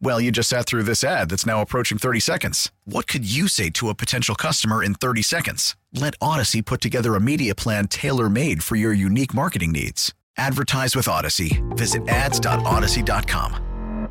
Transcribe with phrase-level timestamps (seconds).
[0.00, 2.70] Well, you just sat through this ad that's now approaching 30 seconds.
[2.84, 5.76] What could you say to a potential customer in 30 seconds?
[5.94, 10.12] Let Odyssey put together a media plan tailor made for your unique marketing needs.
[10.36, 11.62] Advertise with Odyssey.
[11.70, 13.54] Visit ads.odyssey.com.
[13.54, 14.10] Are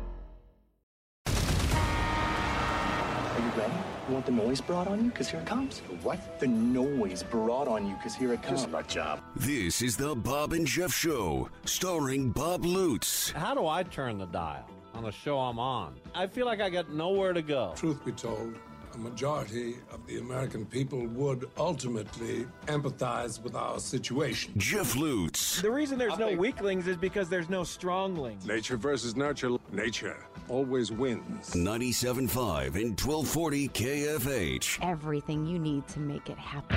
[3.38, 3.72] you ready?
[4.08, 5.10] You want the noise brought on you?
[5.10, 5.80] Because here it comes.
[6.02, 6.40] What?
[6.40, 8.66] The noise brought on you because here it comes.
[8.68, 9.20] my job.
[9.36, 14.26] This is the Bob and Jeff Show, starring Bob Lutz, How do I turn the
[14.26, 15.94] dial on the show I'm on?
[16.14, 17.72] I feel like I got nowhere to go.
[17.76, 18.54] Truth be told,
[18.94, 24.52] a majority of the American people would ultimately empathize with our situation.
[24.56, 28.46] Jeff Lutz, The reason there's no weaklings is because there's no stronglings.
[28.46, 29.50] Nature versus nurture.
[29.72, 30.16] Nature
[30.48, 31.50] always wins.
[31.54, 34.78] 97.5 and 1240 KFH.
[34.88, 36.76] everything you need to make it happen.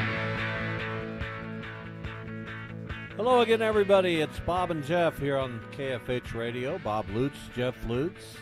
[3.18, 4.22] Hello again, everybody.
[4.22, 6.78] It's Bob and Jeff here on KFH Radio.
[6.78, 8.38] Bob Lutz, Jeff Lutz,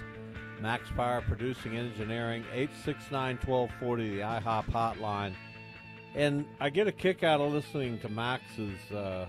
[0.60, 5.34] Max Power Producing Engineering, 869 1240, the IHOP hotline.
[6.14, 9.28] And I get a kick out of listening to Max's uh,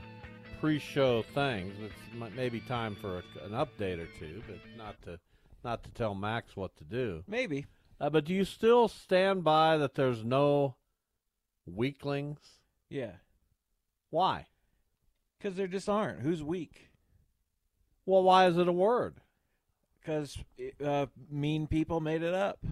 [0.61, 1.75] pre show things.
[1.81, 5.21] It's maybe time for a, an update or two, but not to,
[5.63, 7.23] not to tell Max what to do.
[7.29, 7.67] Maybe.
[8.01, 10.75] Uh, but do you still stand by that there's no
[11.67, 12.41] weaklings?
[12.91, 13.12] Yeah.
[14.11, 14.47] Why?
[15.39, 16.21] Because there just aren't.
[16.21, 16.91] Who's weak?
[18.05, 19.17] Well, why is it a word?
[20.01, 20.39] Because
[20.85, 22.65] uh, mean people made it up.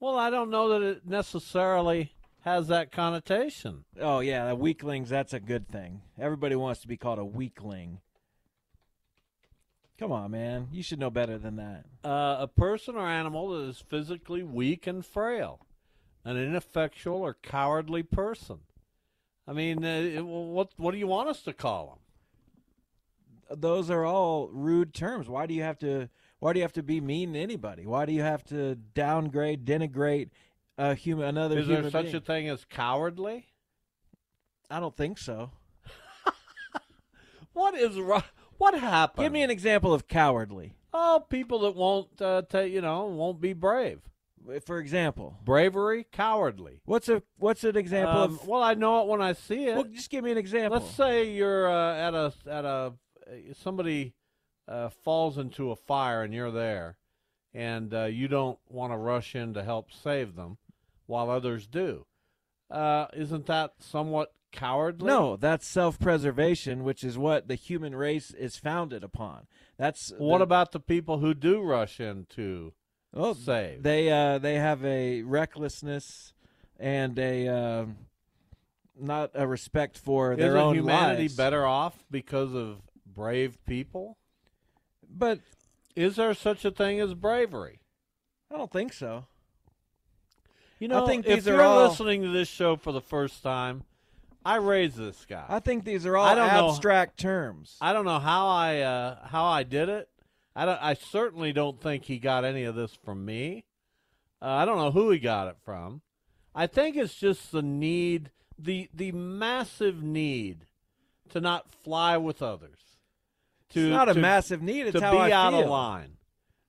[0.00, 3.84] Well, I don't know that it necessarily has that connotation.
[4.00, 4.48] Oh, yeah.
[4.48, 6.02] the Weaklings, that's a good thing.
[6.18, 8.00] Everybody wants to be called a weakling.
[9.98, 10.68] Come on, man.
[10.72, 11.84] You should know better than that.
[12.02, 15.66] Uh, a person or animal that is physically weak and frail,
[16.24, 18.60] an ineffectual or cowardly person.
[19.46, 21.86] I mean, uh, what what do you want us to call
[23.48, 23.58] them?
[23.60, 25.28] Those are all rude terms.
[25.28, 26.08] Why do you have to?
[26.38, 27.86] Why do you have to be mean to anybody?
[27.86, 30.30] Why do you have to downgrade, denigrate
[30.78, 32.16] a human, another Is human there such being?
[32.16, 33.46] a thing as cowardly?
[34.70, 35.50] I don't think so.
[37.52, 38.22] What is wrong?
[38.58, 39.24] What happened?
[39.24, 40.74] Give me an example of cowardly.
[40.94, 44.00] oh, people that won't uh, you know won't be brave.
[44.64, 46.80] For example, Bravery, cowardly.
[46.84, 48.46] what's a what's an example Um, of?
[48.48, 49.74] well, I know it when I see it.
[49.76, 50.80] Well, just give me an example.
[50.80, 52.92] Let's say you're uh, at a at a
[53.54, 54.14] somebody
[54.68, 56.98] uh, falls into a fire and you're there,
[57.54, 60.58] and uh, you don't want to rush in to help save them,
[61.06, 62.06] while others do.
[62.70, 65.06] Uh, isn't that somewhat cowardly?
[65.06, 69.46] No, that's self-preservation, which is what the human race is founded upon.
[69.76, 72.72] That's What the- about the people who do rush in to
[73.14, 73.82] oh, save?
[73.82, 76.32] They uh, they have a recklessness
[76.78, 77.96] and a um
[78.98, 81.36] not a respect for their Isn't own humanity lives.
[81.36, 84.18] better off because of brave people?
[85.08, 85.40] But
[85.96, 87.80] Is there such a thing as bravery?
[88.50, 89.26] I don't think so.
[90.78, 93.84] You know, I think if you're all- listening to this show for the first time,
[94.44, 95.44] I raised this guy.
[95.48, 97.76] I think these are all I don't know- abstract terms.
[97.80, 100.08] I don't know how I uh, how I did it.
[100.54, 100.82] I don't.
[100.82, 103.64] I certainly don't think he got any of this from me.
[104.40, 106.02] Uh, I don't know who he got it from.
[106.54, 110.66] I think it's just the need, the the massive need,
[111.30, 112.78] to not fly with others.
[113.70, 114.86] To, it's not a to- massive need.
[114.88, 115.62] It's to how be I out feel.
[115.62, 116.16] of line.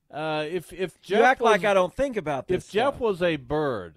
[0.09, 2.65] Uh, if if Jeff You act was, like I don't think about this.
[2.65, 3.95] if Jeff was a bird,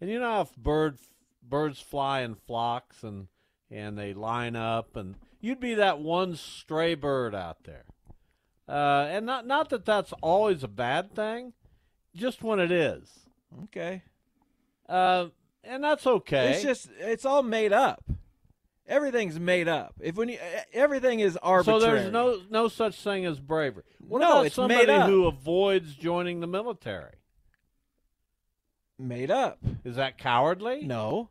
[0.00, 0.98] and you know how if bird
[1.42, 3.26] birds fly in flocks and
[3.70, 7.84] and they line up, and you'd be that one stray bird out there.
[8.70, 11.52] Uh, and not not that that's always a bad thing,
[12.14, 13.08] just when it is.
[13.64, 14.02] okay,
[14.88, 15.26] Uh,
[15.64, 16.52] and that's okay.
[16.52, 18.04] it's just it's all made up.
[18.86, 19.94] Everything's made up.
[20.00, 20.38] If when you,
[20.72, 21.80] everything is arbitrary.
[21.80, 23.84] so there's no no such thing as bravery.
[24.06, 25.08] What No, about it's somebody made up.
[25.08, 27.14] who avoids joining the military?
[28.98, 29.58] made up.
[29.84, 30.82] Is that cowardly?
[30.82, 31.30] No,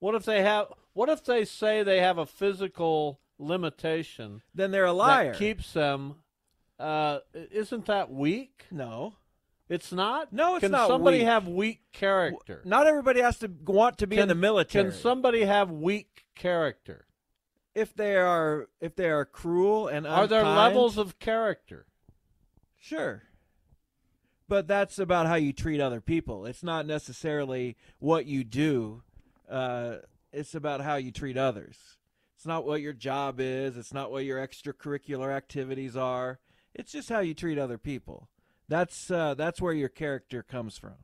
[0.00, 0.72] What if they have?
[0.92, 5.32] What if they say they have a physical limitation Then they're a liar.
[5.32, 6.16] that keeps them?
[6.78, 8.66] Uh, isn't that weak?
[8.70, 9.14] no.
[9.68, 10.32] It's not.
[10.32, 11.26] No, it's can not somebody weak.
[11.26, 12.62] have weak character?
[12.64, 14.84] Not everybody has to want to be in the military.
[14.84, 17.04] Can somebody have weak character?
[17.78, 21.86] if they are if they are cruel and Are there levels of character?
[22.76, 23.22] Sure.
[24.48, 26.44] But that's about how you treat other people.
[26.46, 29.02] It's not necessarily what you do.
[29.48, 29.96] Uh,
[30.32, 31.76] it's about how you treat others.
[32.38, 33.76] It's not what your job is.
[33.76, 36.38] It's not what your extracurricular activities are.
[36.72, 38.28] It's just how you treat other people.
[38.68, 40.94] That's uh, that's where your character comes from.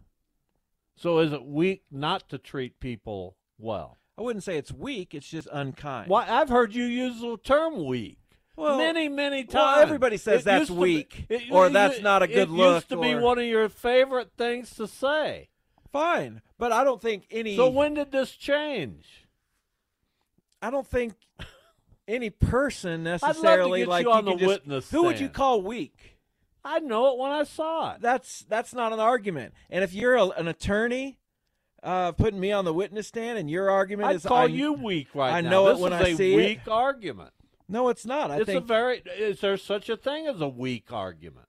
[0.96, 3.98] So is it weak not to treat people well?
[4.16, 5.12] I wouldn't say it's weak.
[5.12, 6.08] It's just unkind.
[6.08, 6.24] Why?
[6.30, 8.18] I've heard you use the term weak.
[8.54, 9.54] Well- many, many times.
[9.54, 12.48] well, everybody says It that's to be- weak, it- or it- that's not a good
[12.48, 15.48] it look, used to be one of your favorite things to say.
[15.90, 17.56] Fine, but I don't think any.
[17.56, 19.23] So when did this change?
[20.62, 21.14] I don't think
[22.08, 25.20] any person love to necessarily get like you on can the just- witness Who would
[25.20, 26.18] you call weak?
[26.64, 28.00] I know it when I saw it.
[28.00, 29.52] That's that's not an argument.
[29.68, 31.18] And if you're a, an attorney,
[31.82, 34.44] uh, putting me on the witness stand, and your argument is, I'd is call I,
[34.46, 35.50] you weak right I now.
[35.50, 36.36] know it this when is I a see it.
[36.36, 37.32] weak argument.
[37.68, 38.30] No, it's not.
[38.30, 39.02] I it's think a very.
[39.18, 41.48] Is there such a thing as a weak argument?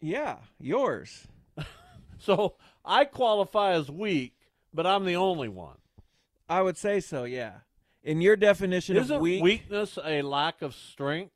[0.00, 1.26] yeah, yours.
[2.22, 4.34] So I qualify as weak,
[4.74, 5.76] but I'm the only one.
[6.50, 7.24] I would say so.
[7.24, 7.58] Yeah,
[8.02, 11.32] in your definition Isn't of weak, weakness a lack of strength?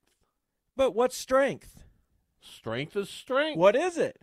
[0.76, 1.84] but what's strength?
[2.40, 3.56] Strength is strength.
[3.56, 4.20] What is it?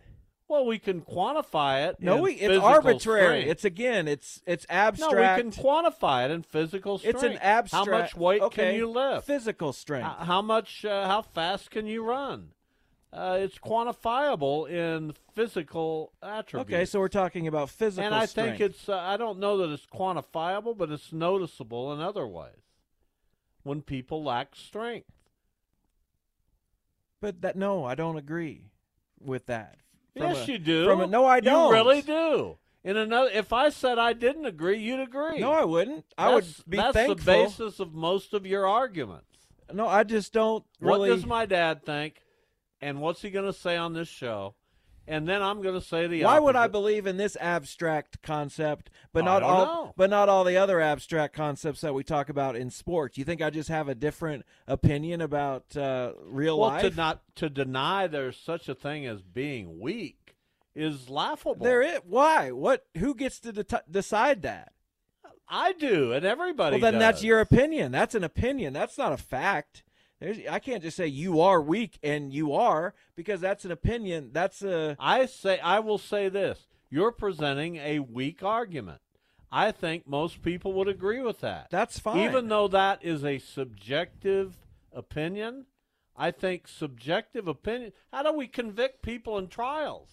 [0.48, 1.96] Well, we can quantify it.
[1.98, 3.22] No, we, it's arbitrary.
[3.22, 3.50] strength.
[3.50, 5.14] It's again, it's it's abstract.
[5.14, 7.16] no, we can quantify it in physical strength.
[7.16, 7.88] it's an abstract.
[7.88, 9.26] How much weight okay, can you lift?
[9.26, 10.06] Physical strength.
[10.06, 10.84] Uh, how much?
[10.84, 12.50] Uh, how fast can you run?
[13.12, 16.72] Uh, it's quantifiable in physical attributes.
[16.72, 18.58] okay, so we're talking about physical and I strength.
[18.58, 18.88] think it's.
[18.88, 22.62] Uh, I don't know that it's quantifiable, but it's noticeable in other ways
[23.64, 25.10] when people lack strength.
[27.20, 28.70] But that no, I don't agree
[29.20, 29.76] with that.
[30.16, 30.86] From yes, a- you do.
[30.86, 31.68] From a, no, I don't.
[31.68, 32.56] You really do.
[32.84, 35.38] In another, if I said I didn't agree, you'd agree.
[35.38, 36.04] No, I wouldn't.
[36.18, 37.14] I would That's- be that's thankful.
[37.16, 39.26] the basis of most of your arguments.
[39.72, 41.10] No, I just don't really.
[41.10, 42.21] What does my dad think?
[42.82, 44.54] And what's he going to say on this show?
[45.06, 48.88] And then I'm going to say the Why would I believe in this abstract concept,
[49.12, 49.94] but not all, know.
[49.96, 53.18] but not all the other abstract concepts that we talk about in sports?
[53.18, 56.82] You think I just have a different opinion about uh, real well, life?
[56.82, 60.36] to not to deny there's such a thing as being weak
[60.74, 61.64] is laughable.
[61.64, 62.52] there is why?
[62.52, 62.86] What?
[62.98, 64.72] Who gets to de- decide that?
[65.48, 66.80] I do, and everybody.
[66.80, 67.92] well, then that's your opinion.
[67.92, 68.72] That's an opinion.
[68.72, 69.82] That's not a fact.
[70.22, 74.30] There's, I can't just say you are weak and you are because that's an opinion.
[74.32, 79.00] That's a I say I will say this: you're presenting a weak argument.
[79.50, 81.68] I think most people would agree with that.
[81.70, 82.20] that's fine.
[82.20, 84.56] Even though that is a subjective
[84.94, 85.66] opinion,
[86.16, 87.92] I think subjective opinion.
[88.12, 90.08] How do we convict people in trials?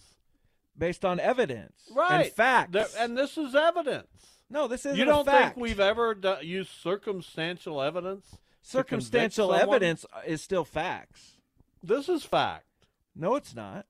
[0.78, 2.72] based on evidence Right, and facts.
[2.72, 4.38] There- and this is evidence.
[4.48, 8.36] no, this isn't you don't think we've ever do- used circumstantial evidence?
[8.62, 11.38] Circumstantial evidence uh, is still facts.
[11.82, 12.66] This is fact.
[13.14, 13.86] No, it's not.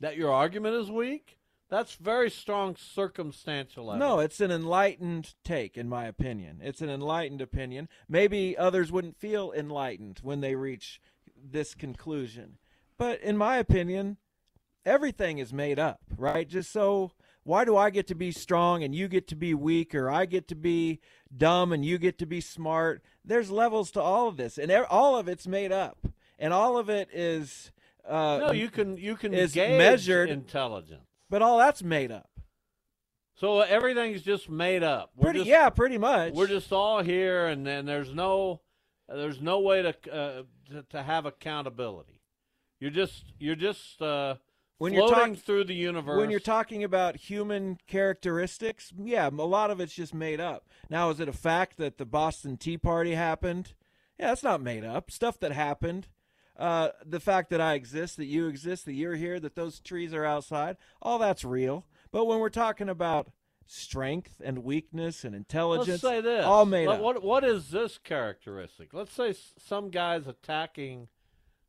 [0.00, 1.38] That your argument is weak.
[1.70, 4.08] That's very strong circumstantial evidence.
[4.08, 6.60] No, it's an enlightened take, in my opinion.
[6.62, 7.88] It's an enlightened opinion.
[8.08, 11.00] Maybe others wouldn't feel enlightened when they reach
[11.36, 12.58] this conclusion.
[12.96, 14.16] But in my opinion,
[14.86, 16.48] everything is made up, right?
[16.48, 17.12] Just so
[17.48, 20.26] why do I get to be strong and you get to be weak, or I
[20.26, 21.00] get to be
[21.34, 23.02] dumb and you get to be smart?
[23.24, 26.06] There's levels to all of this, and all of it's made up,
[26.38, 27.72] and all of it is.
[28.06, 31.06] Uh, no, you can you can is measured- intelligence.
[31.30, 32.28] but all that's made up.
[33.34, 35.12] So everything's just made up.
[35.16, 36.34] We're Pretty, just, yeah, pretty much.
[36.34, 38.60] We're just all here, and then there's no
[39.08, 42.20] there's no way to uh, to, to have accountability.
[42.78, 44.34] You're just you're just uh,
[44.78, 46.18] When you're talking through the universe.
[46.18, 50.68] When you're talking about human characteristics, yeah, a lot of it's just made up.
[50.88, 53.74] Now, is it a fact that the Boston Tea Party happened?
[54.18, 55.10] Yeah, that's not made up.
[55.10, 56.06] Stuff that happened.
[56.56, 60.12] Uh, the fact that I exist, that you exist, that you're here, that those trees
[60.12, 61.84] are outside, all that's real.
[62.10, 63.30] But when we're talking about
[63.66, 66.44] strength and weakness and intelligence, Let's say this.
[66.44, 67.02] all made Let- up.
[67.04, 68.92] What what is this characteristic?
[68.92, 71.08] Let's say some guy's attacking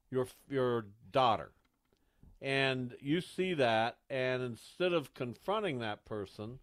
[0.09, 1.51] your your daughter,
[2.41, 6.59] and you see that, and instead of confronting that person,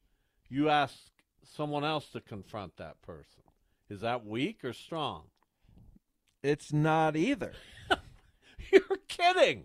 [0.48, 0.94] you ask
[1.42, 3.42] someone else to confront that person.
[3.88, 5.24] Is that weak or strong?
[6.42, 7.52] It's not either.
[8.72, 9.64] You're kidding.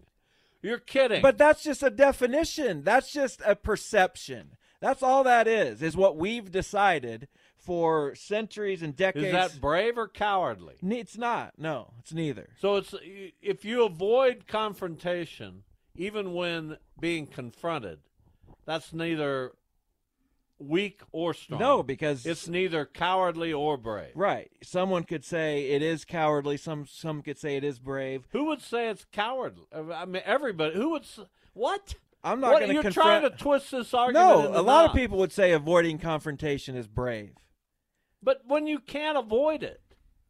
[0.61, 1.21] You're kidding.
[1.21, 2.83] But that's just a definition.
[2.83, 4.57] That's just a perception.
[4.79, 5.81] That's all that is.
[5.81, 9.27] Is what we've decided for centuries and decades.
[9.27, 10.75] Is that brave or cowardly?
[10.81, 11.53] It's not.
[11.57, 12.49] No, it's neither.
[12.59, 12.93] So it's
[13.41, 15.63] if you avoid confrontation,
[15.95, 17.99] even when being confronted,
[18.65, 19.51] that's neither
[20.59, 21.59] weak or strong.
[21.59, 24.11] No, because it's neither cowardly or brave.
[24.15, 24.51] right.
[24.63, 26.57] Someone could say it is cowardly.
[26.57, 28.27] Some some could say it is brave.
[28.31, 29.65] Who would say it's cowardly?
[29.73, 30.75] I mean, everybody.
[30.75, 31.03] Who would?
[31.03, 31.19] s-
[31.53, 31.95] What?
[32.23, 33.21] I'm not going to You're confront.
[33.23, 34.51] trying to twist this argument.
[34.53, 37.31] no, a lot of people would say avoiding confrontation is brave.
[38.21, 39.81] But when you can't avoid it,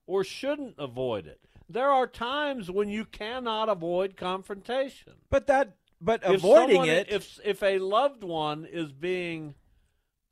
[0.07, 1.41] or shouldn't avoid it,
[1.73, 5.13] there are times when you cannot avoid confrontation.
[5.29, 9.55] But that but If avoiding someone- it if if a loved one is being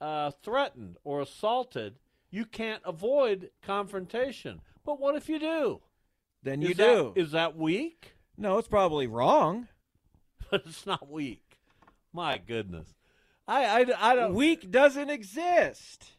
[0.02, 2.00] uh, threatened or assaulted,
[2.32, 4.62] you can't avoid confrontation.
[4.86, 5.82] But what if you do?
[6.42, 7.14] then you that- do.
[7.16, 8.14] Is that weak?
[8.38, 9.68] no, it's probably wrong.
[10.52, 11.60] But it's not weak.
[12.12, 12.96] My goodness.
[13.48, 14.34] I, I, I don't.
[14.34, 16.12] Weak doesn't exist.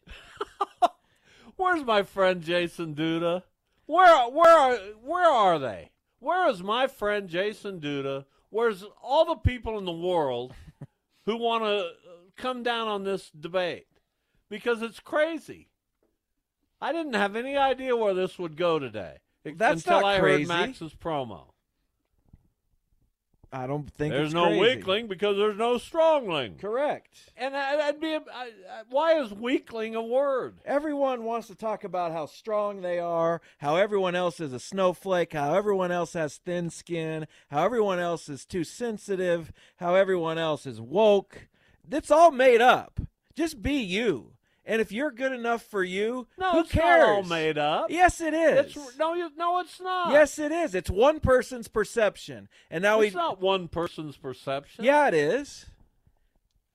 [1.57, 3.43] Where's my friend Jason Duda?
[3.90, 5.90] Where where are where are they?
[6.20, 8.25] Where is my friend Jason Duda?
[8.49, 10.54] Where's all the people in the world
[11.26, 11.88] who want to uh,
[12.37, 13.88] come down on this debate?
[14.49, 15.70] Because it's crazy.
[16.80, 20.42] I didn't have any idea where this would go today That's until not I crazy.
[20.42, 21.47] heard Max's promo.
[23.52, 24.61] I don't think There's no crazy.
[24.61, 26.54] weakling because there's no strongling.
[26.57, 27.33] Correct.
[27.37, 28.14] And I'd be.
[28.14, 28.50] I, I,
[28.90, 30.59] why is weakling a word?
[30.64, 35.33] Everyone wants to talk about how strong they are, how everyone else is a snowflake,
[35.33, 40.64] how everyone else has thin skin, how everyone else is too sensitive, how everyone else
[40.64, 41.49] is woke.
[41.90, 43.00] It's all made up.
[43.35, 44.33] Just be you.
[44.71, 47.00] And if you're good enough for you, No, who it's cares?
[47.00, 47.87] not all made up.
[47.91, 48.77] Yes, it is.
[48.77, 50.12] It's no, you, no, it's not.
[50.12, 50.77] Yes, it is.
[50.77, 52.49] It's one person's perception.
[52.71, 54.85] And now it's we not one person's perception.
[54.85, 55.67] Yeah, it is.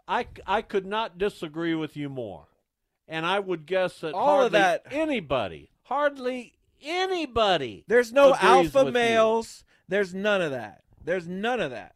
[0.10, 2.48] I, I could not disagree with you more,
[3.08, 7.86] and I would guess that All of that- anybody, hardly anybody.
[7.88, 8.92] There's no alpha with you.
[8.92, 9.64] males.
[9.88, 10.84] There's none of that.
[11.02, 11.96] There's none of that.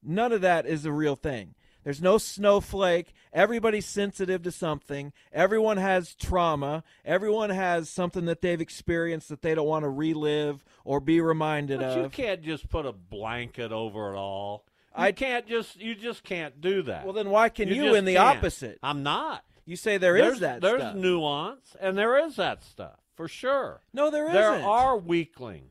[0.00, 1.54] None of that is a real thing.
[1.84, 3.12] There's no snowflake.
[3.32, 5.12] Everybody's sensitive to something.
[5.32, 6.82] Everyone has trauma.
[7.04, 11.82] Everyone has something that they've experienced that they don't want to relive or be reminded
[11.82, 11.96] of.
[11.96, 14.64] But you can't just put a blanket over it all.
[14.98, 15.80] You I- can't just.
[15.80, 17.04] You just can't do that.
[17.04, 18.38] Well, then why can you, just in the can't.
[18.38, 18.78] opposite?
[18.82, 19.44] I'm not.
[19.64, 20.96] You say there is there's, that There's stuff.
[20.96, 23.80] nuance, and there is that stuff for sure.
[23.92, 24.62] no, there there isn't.
[24.62, 25.64] There are weaklings.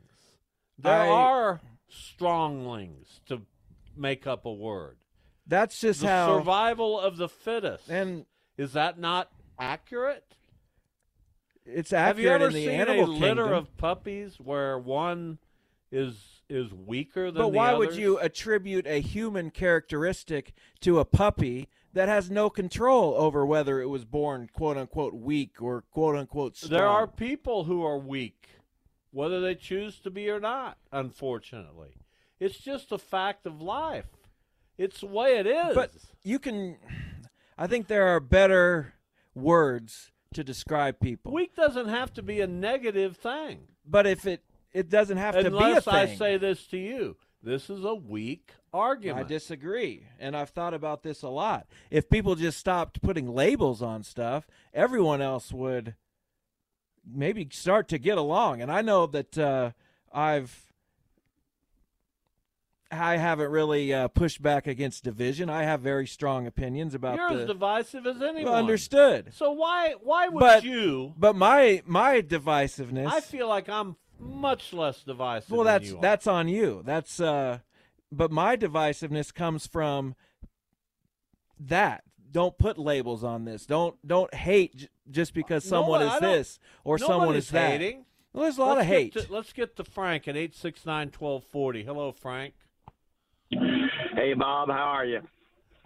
[0.78, 1.60] There I- are
[1.92, 3.42] stronglings to
[3.96, 4.96] make up a word.
[5.50, 6.38] That's just the how.
[6.38, 7.88] survival of the fittest.
[7.90, 8.24] and
[8.56, 10.24] is that not accurate?
[11.66, 12.06] it's accurate.
[12.06, 15.38] Have you ever in the seen animal a litter of puppies where one
[15.92, 16.14] is
[16.48, 17.50] is weaker than the other.
[17.50, 23.14] But why would you attribute a human characteristic to a puppy that has no control
[23.14, 26.72] over whether it was born quote unquote weak or quote unquote strong?
[26.72, 28.48] There are people who are weak,
[29.10, 30.78] whether they choose to be or not.
[30.92, 31.94] Unfortunately,
[32.38, 34.06] it's just a fact of life.
[34.80, 35.74] It's the way it is.
[35.74, 36.76] But you can
[37.58, 38.94] I think there are better
[39.34, 41.32] words to describe people.
[41.32, 43.68] weak doesn't have to be a negative thing.
[43.84, 45.94] but if it it doesn't have to be a Unless thing.
[45.94, 49.26] I say this to you, this is a weak argument.
[49.26, 50.06] I disagree.
[50.18, 51.66] And I've thought about this a lot.
[51.90, 55.96] If people just stopped putting labels on stuff, everyone else would
[57.04, 58.62] maybe start to get along.
[58.62, 59.72] And I know that uh,
[60.12, 60.69] I've.
[62.92, 65.48] I haven't really uh, pushed back against division.
[65.48, 68.52] I have very strong opinions about You're the as divisive as anyone.
[68.52, 69.32] understood.
[69.34, 71.14] So why why would But- you?
[71.16, 73.06] But my my divisiveness.
[73.06, 75.50] I feel like I'm much less divisive.
[75.52, 76.82] well, than that's that's on you.
[76.84, 77.60] That's uh,
[78.10, 80.14] but my divisiveness comes from
[81.58, 82.02] that.
[82.32, 83.66] Don't put labels on this.
[83.66, 87.80] Don't don't hate j- just because someone I is this or someone is that.
[88.32, 89.12] Well, there's a lot let's of hate.
[89.14, 91.82] To, let's get to Frank at eight six nine twelve forty.
[91.84, 92.54] Hello, Frank.
[93.50, 95.20] Hey, Bob, how are you?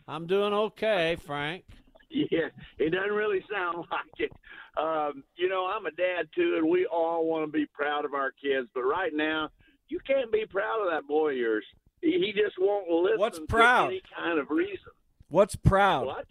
[0.07, 1.65] I'm doing okay, Frank.
[2.11, 4.33] Yeah, it doesn't really sound like it.
[4.77, 8.13] Um, you know, I'm a dad too, and we all want to be proud of
[8.13, 8.69] our kids.
[8.75, 9.51] But right now,
[9.89, 11.65] you can't be proud of that boy of yours.
[12.01, 13.19] He, just won't listen.
[13.19, 13.87] What's to proud?
[13.89, 14.93] any kind of reason.
[15.29, 16.07] What's proud?
[16.07, 16.27] What?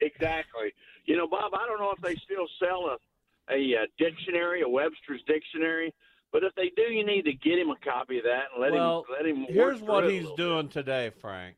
[0.00, 0.72] Exactly.
[1.06, 2.98] You know, Bob, I don't know if they still sell a
[3.50, 5.94] a, uh dictionary, a Webster's dictionary.
[6.30, 8.72] But if they do, you need to get him a copy of that and let
[8.72, 9.40] well, him let him.
[9.42, 11.56] work here's what through it a he's little doing today, Frank,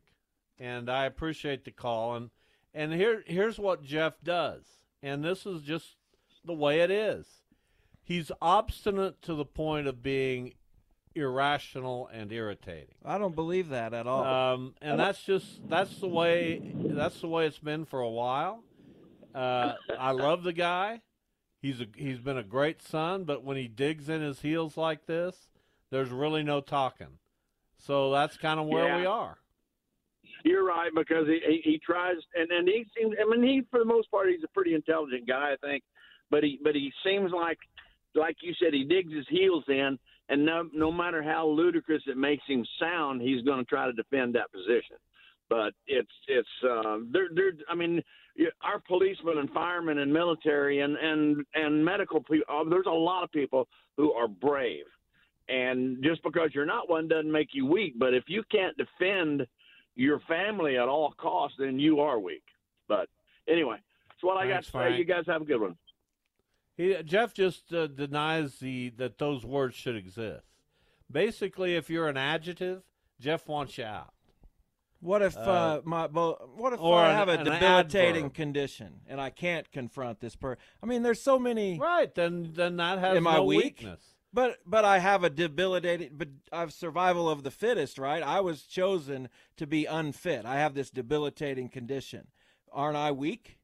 [0.59, 2.15] and I appreciate the call.
[2.15, 2.31] And
[2.75, 4.65] and here here's what Jeff does,
[5.03, 5.97] and this is just
[6.45, 7.27] the way it is.
[8.03, 10.55] He's obstinate to the point of being
[11.15, 12.95] irrational and irritating.
[13.05, 14.25] I don't believe that at all.
[14.25, 18.63] Um, and that's just that's the way that's the way it's been for a while.
[19.35, 21.03] Uh, I love the guy.
[21.61, 25.07] He's a he's been a great son, but when he digs in his heels like
[25.07, 25.49] this,
[25.90, 27.19] there's really no talking.
[27.79, 28.99] So that's kind of where Yeah.
[28.99, 29.37] we are.
[30.45, 33.14] You're right because he, he he tries and and he seems.
[33.21, 35.83] I mean, he for the most part he's a pretty intelligent guy, I think.
[36.31, 37.59] But he but he seems like
[38.14, 39.99] like you said he digs his heels in,
[40.31, 43.93] and no no matter how ludicrous it makes him sound, he's going to try to
[43.93, 44.97] defend that position.
[45.50, 48.02] But it's it's uh, they're they're I mean
[48.62, 52.47] our policemen and firemen and military and and and medical people.
[52.49, 54.85] Uh, there's a lot of people who are brave,
[55.49, 57.95] and just because you're not one doesn't make you weak.
[57.99, 59.47] But if you can't defend
[59.97, 62.45] your family at all costs, then you are weak.
[62.88, 63.09] But
[63.49, 63.78] anyway,
[64.09, 64.97] that's what I got to say.
[64.97, 65.76] You guys have a good one.
[66.76, 70.47] He, Jeff just uh, denies the that those words should exist.
[71.11, 72.83] Basically, if you're an adjective,
[73.19, 74.14] Jeff wants you out.
[75.00, 78.35] What if uh, Uh, my what if I an- have a debilitating adverb.
[78.35, 80.62] condition and I can't confront this person?
[80.83, 81.78] I mean, there's so many.
[81.78, 83.64] Right, then then that has Am I no weak?
[83.80, 84.00] weakness.
[84.33, 86.11] But but I have a debilitating.
[86.12, 88.23] But I've survival of the fittest, right?
[88.23, 90.45] I was chosen to be unfit.
[90.45, 92.26] I have this debilitating condition.
[92.71, 93.59] Aren't I weak?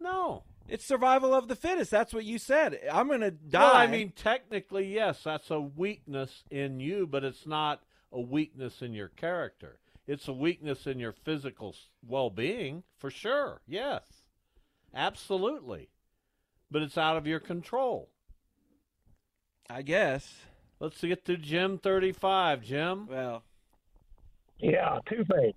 [0.00, 0.44] No.
[0.68, 1.90] It's survival of the fittest.
[1.90, 2.78] That's what you said.
[2.92, 3.60] I'm gonna die.
[3.62, 8.82] Well, I mean, technically, yes, that's a weakness in you, but it's not a weakness
[8.82, 9.78] in your character.
[10.08, 13.60] It's a weakness in your physical well-being, for sure.
[13.68, 14.02] Yes,
[14.94, 15.90] absolutely,
[16.70, 18.08] but it's out of your control.
[19.68, 20.34] I guess.
[20.80, 22.62] Let's get to Jim thirty-five.
[22.62, 23.06] Jim.
[23.06, 23.42] Well,
[24.58, 25.54] Yeah, two things.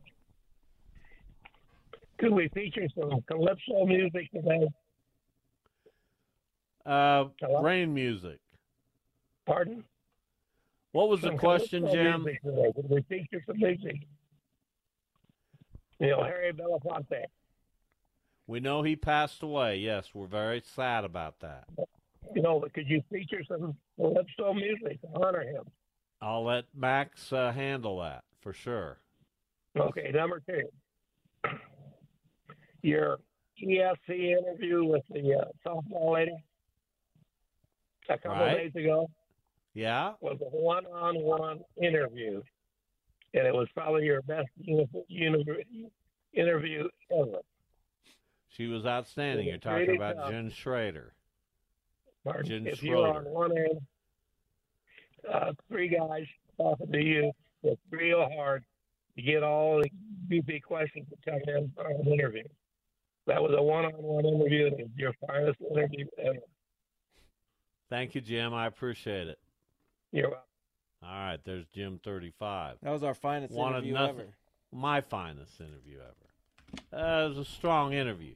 [2.18, 4.68] Could we feature some calypso music today?
[6.86, 7.62] Uh, Hello?
[7.62, 8.40] rain music.
[9.46, 9.84] Pardon?
[10.92, 12.26] What was the question, Jim?
[12.44, 13.96] Could we feature some music?
[16.02, 17.26] You know, Harry Belafonte.
[18.48, 19.78] We know he passed away.
[19.78, 21.66] Yes, we're very sad about that.
[22.36, 25.64] You know, could you feature some calypso music to honor him?
[26.20, 28.98] I'll let Max uh, handle that for sure.
[29.78, 30.64] Okay, number two.
[32.82, 33.20] Your
[33.64, 36.36] ESC interview with the uh, softball lady
[38.10, 38.58] a couple Right.
[38.58, 39.08] days ago
[39.76, 40.14] Yeah.
[40.20, 42.42] was a one-on-one interview,
[43.34, 47.40] and it was probably your best interview ever.
[48.50, 49.48] She was outstanding.
[49.48, 50.32] You're talking about tough.
[50.32, 51.14] Jen Schrader.
[52.24, 52.46] Pardon?
[52.46, 53.82] Jen if you're on one end,
[55.32, 56.26] uh, three guys
[56.58, 57.32] talking to you,
[57.64, 58.64] it's real hard
[59.16, 59.90] to get all the
[60.30, 62.44] goofy questions that come in for an interview.
[63.28, 64.68] That was a one-on-one interview.
[64.68, 66.40] It was your finest interview ever.
[67.90, 68.54] Thank you, Jim.
[68.54, 69.40] I appreciate it.
[70.12, 70.46] You're welcome.
[71.04, 72.78] All right, there's Jim 35.
[72.82, 74.20] that was our finest Wanted interview nothing.
[74.20, 74.28] ever.
[74.72, 77.04] My finest interview ever.
[77.04, 78.36] Uh, it was a strong interview.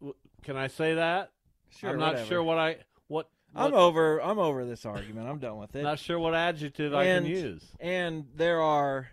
[0.00, 1.30] W- Can I say that?
[1.78, 2.26] Sure, I'm not whatever.
[2.28, 2.76] sure what I
[3.08, 3.28] what.
[3.54, 4.20] I'm over.
[4.22, 5.28] I'm over this argument.
[5.28, 5.82] I'm done with it.
[5.82, 7.62] Not sure what adjective I can use.
[7.80, 9.08] and there are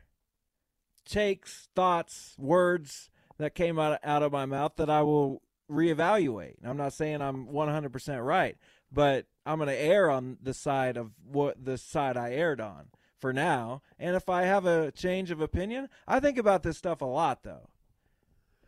[1.05, 6.55] takes, thoughts, words that came out out of my mouth that I will reevaluate.
[6.65, 8.57] I'm not saying I'm 100% right,
[8.91, 12.87] but I'm going to err on the side of what the side I erred on
[13.17, 13.81] for now.
[13.99, 17.43] And if I have a change of opinion, I think about this stuff a lot
[17.43, 17.69] though.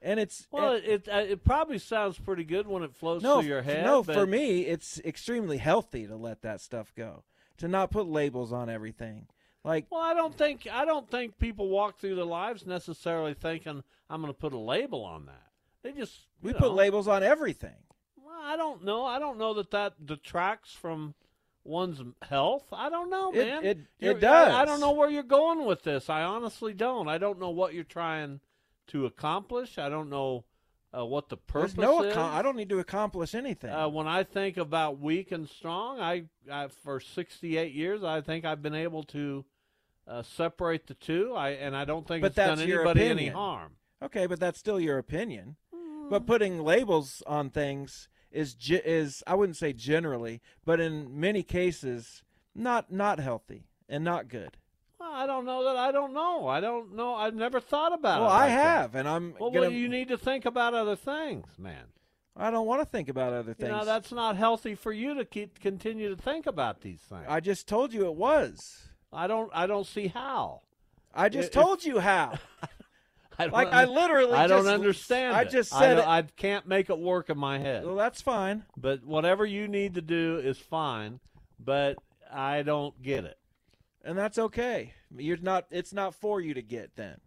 [0.02, 3.24] And it's Well, and- it, it uh, it probably sounds pretty good when it flows
[3.24, 3.84] no, through your head.
[3.84, 7.24] no, for me, it's extremely healthy to let that stuff go.
[7.60, 9.28] To not put labels on everything.
[9.64, 13.84] Like Well, I don't think I don't think people walk through their lives necessarily thinking
[14.10, 15.48] I'm going to put a label on that.
[15.82, 17.78] They just we you put labels on everything.
[18.44, 19.06] I don't know.
[19.06, 21.14] I don't know that that detracts from
[21.64, 22.66] one's health.
[22.72, 23.66] I don't know, man.
[23.66, 24.54] it- You're- it does.
[24.54, 26.10] I, I don't know where you're going with this.
[26.10, 27.08] I honestly don't.
[27.08, 28.40] I don't know what you're trying
[28.88, 29.78] to accomplish.
[29.78, 30.44] I don't know
[30.96, 32.04] uh, what the purpose There's no.
[32.04, 32.14] is.
[32.16, 33.72] Accom- I don't need to accomplish anything.
[33.72, 38.46] Uh, when I think about weak and strong, I, I for 68 years, I think
[38.46, 39.44] I've been able to
[40.08, 41.34] uh, separate the two.
[41.36, 43.34] I and I don't think But it's done anybody any opinion.
[43.34, 43.72] harm.
[44.04, 45.56] okay, but that's still your opinion.
[45.76, 46.10] Mm.
[46.12, 52.24] But putting labels on things is is I wouldn't say generally, but in many cases,
[52.54, 54.58] not not healthy and not good.
[55.00, 55.76] Well, I don't know that.
[55.78, 56.48] I don't know.
[56.48, 57.16] I don't know.
[57.16, 58.34] I've never thought about well, it.
[58.34, 58.64] Well, I like that.
[58.82, 59.62] have, and I'm Well, gonna.
[59.68, 61.86] well, you need to think about other things, man.
[62.38, 63.70] I don't want to think about other things.
[63.70, 67.26] You know, that's not healthy for you to keep continue to think about these things.
[67.30, 68.90] I just told you it was.
[69.14, 69.50] I don't.
[69.54, 70.62] I don't see how.
[71.14, 72.34] I just If- told you how.
[73.40, 75.36] I don't Like, I literally I don't just- understand.
[75.36, 75.50] I it.
[75.52, 77.86] just I, said it- I can't make it work in my head.
[77.86, 78.64] well, that's fine.
[78.78, 81.20] But whatever you need to do is fine.
[81.60, 81.98] But
[82.32, 83.38] I don't get it.
[84.04, 84.94] and that's okay.
[85.16, 85.66] You're not.
[85.72, 87.20] It's not for you to get then.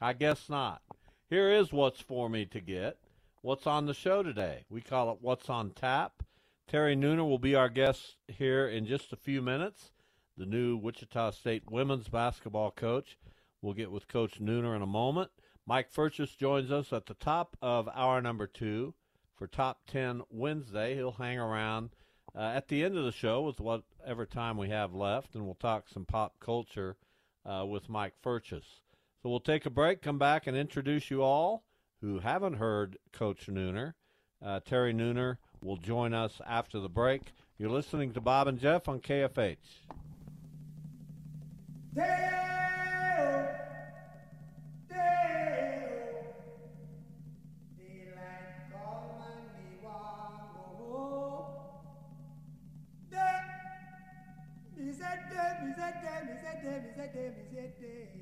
[0.00, 0.82] I guess not.
[1.30, 2.98] Here is what's for me to get.
[3.40, 4.64] What's on the show today?
[4.68, 6.22] We call it What's on Tap.
[6.68, 9.90] Terry Nooner will be our guest here in just a few minutes.
[10.36, 13.18] The new Wichita State women's basketball coach.
[13.62, 15.30] We'll get with Coach Nooner in a moment.
[15.66, 18.94] Mike Furches joins us at the top of hour number two
[19.36, 20.96] for Top 10 Wednesday.
[20.96, 21.90] He'll hang around
[22.34, 25.54] uh, at the end of the show with whatever time we have left, and we'll
[25.54, 26.96] talk some pop culture
[27.46, 28.64] uh, with Mike Furches.
[29.22, 31.62] So we'll take a break, come back, and introduce you all
[32.00, 33.94] who haven't heard Coach Nooner.
[34.44, 37.32] Uh, Terry Nooner will join us after the break.
[37.56, 39.56] You're listening to Bob and Jeff on KFH.
[56.62, 58.21] zete mizete mizete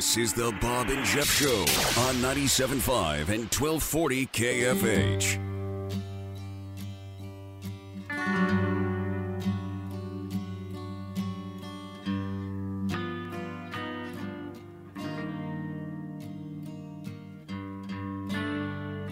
[0.00, 1.60] This is the Bob and Jeff Show
[2.00, 5.36] on 97.5 and 1240 KFH.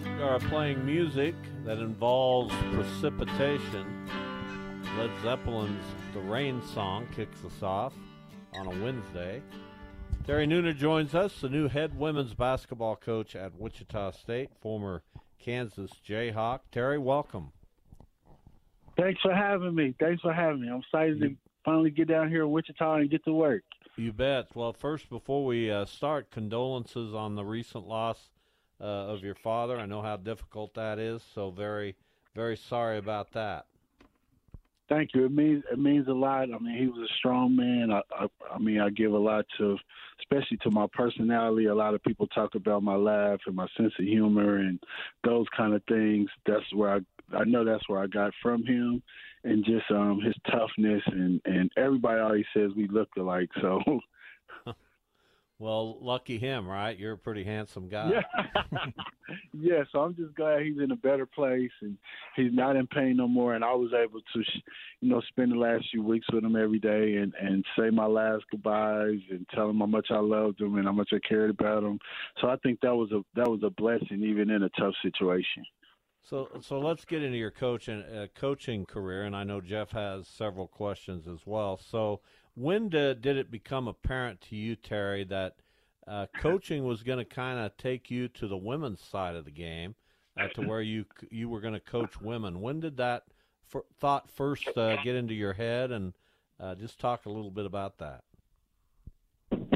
[0.03, 4.07] We are playing music that involves precipitation.
[4.97, 7.93] Led Zeppelin's The Rain Song kicks us off
[8.55, 9.43] on a Wednesday.
[10.29, 15.01] Terry Nooner joins us, the new head women's basketball coach at Wichita State, former
[15.39, 16.59] Kansas Jayhawk.
[16.71, 17.51] Terry, welcome.
[18.95, 19.95] Thanks for having me.
[19.99, 20.69] Thanks for having me.
[20.69, 23.63] I'm excited to finally get down here in Wichita and get to work.
[23.95, 24.49] You bet.
[24.53, 28.29] Well, first, before we uh, start, condolences on the recent loss
[28.79, 29.79] uh, of your father.
[29.79, 31.95] I know how difficult that is, so very,
[32.35, 33.65] very sorry about that.
[34.89, 35.25] Thank you.
[35.25, 36.51] It means it means a lot.
[36.51, 37.91] I mean, he was a strong man.
[37.91, 39.77] I, I, I mean, I give a lot to,
[40.19, 41.65] especially to my personality.
[41.65, 44.79] A lot of people talk about my laugh and my sense of humor and
[45.23, 46.27] those kind of things.
[46.47, 49.03] That's where I I know that's where I got from him,
[49.43, 53.49] and just um his toughness and and everybody always says we look alike.
[53.61, 53.79] So
[55.59, 56.97] Well, lucky him, right?
[56.97, 58.11] You're a pretty handsome guy.
[58.11, 58.85] Yeah.
[59.53, 61.97] yeah, so I'm just glad he's in a better place and
[62.37, 63.55] he's not in pain no more.
[63.55, 64.43] And I was able to,
[65.01, 68.05] you know, spend the last few weeks with him every day and and say my
[68.05, 71.49] last goodbyes and tell him how much I loved him and how much I cared
[71.49, 71.99] about him.
[72.39, 75.65] So I think that was a that was a blessing even in a tough situation.
[76.21, 80.27] So, so let's get into your coaching uh, coaching career, and I know Jeff has
[80.27, 81.77] several questions as well.
[81.77, 82.21] So,
[82.55, 85.55] when did, did it become apparent to you, Terry, that
[86.07, 89.51] uh, coaching was going to kind of take you to the women's side of the
[89.51, 89.95] game,
[90.37, 92.61] uh, to where you you were going to coach women?
[92.61, 93.23] When did that
[93.73, 96.13] f- thought first uh, get into your head, and
[96.59, 98.23] uh, just talk a little bit about that?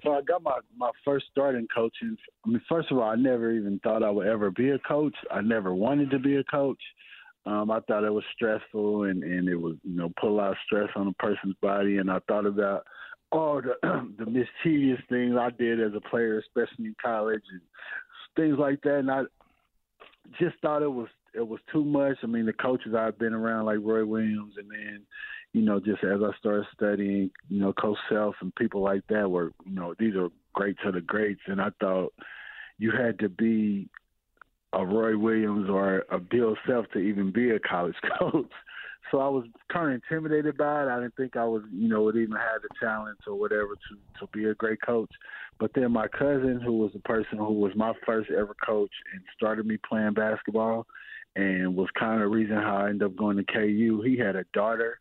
[0.03, 2.17] So I got my my first start in coaching.
[2.45, 5.15] I mean, first of all, I never even thought I would ever be a coach.
[5.31, 6.81] I never wanted to be a coach.
[7.45, 10.51] Um, I thought it was stressful and, and it was, you know, put a lot
[10.51, 11.97] of stress on a person's body.
[11.97, 12.85] And I thought about
[13.31, 13.75] all the
[14.17, 17.61] the mischievous things I did as a player, especially in college and
[18.35, 18.99] things like that.
[18.99, 19.23] And I
[20.39, 22.17] just thought it was it was too much.
[22.23, 25.01] I mean, the coaches I've been around, like Roy Williams, and then
[25.53, 29.29] you know, just as I started studying, you know, Coach Self and people like that
[29.29, 32.11] were, you know, these are greats of the greats, and I thought
[32.79, 33.87] you had to be
[34.73, 38.49] a Roy Williams or a Bill Self to even be a college coach.
[39.11, 40.87] So I was kind of intimidated by it.
[40.87, 44.19] I didn't think I was, you know, would even have the talent or whatever to
[44.25, 45.11] to be a great coach.
[45.59, 49.21] But then my cousin, who was the person who was my first ever coach and
[49.35, 50.87] started me playing basketball,
[51.35, 54.01] and was kind of the reason how I ended up going to KU.
[54.03, 54.99] He had a daughter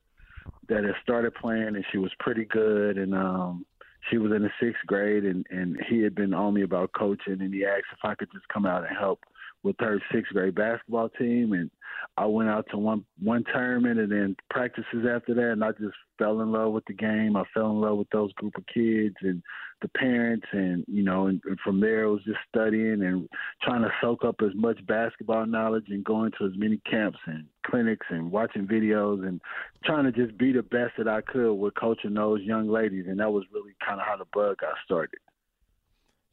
[0.68, 3.66] that had started playing, and she was pretty good, and um,
[4.10, 7.40] she was in the sixth grade, and and he had been on me about coaching,
[7.40, 9.20] and he asked if I could just come out and help
[9.62, 11.70] with her sixth grade basketball team, and
[12.16, 15.94] I went out to one one tournament and then practices after that, and I just
[16.18, 17.36] fell in love with the game.
[17.36, 19.42] I fell in love with those group of kids and
[19.80, 23.28] the parents, and you know, and, and from there it was just studying and
[23.62, 27.46] trying to soak up as much basketball knowledge and going to as many camps and
[27.66, 29.40] clinics and watching videos and
[29.84, 33.18] trying to just be the best that I could with coaching those young ladies, and
[33.20, 35.18] that was really kind of how the bug got started.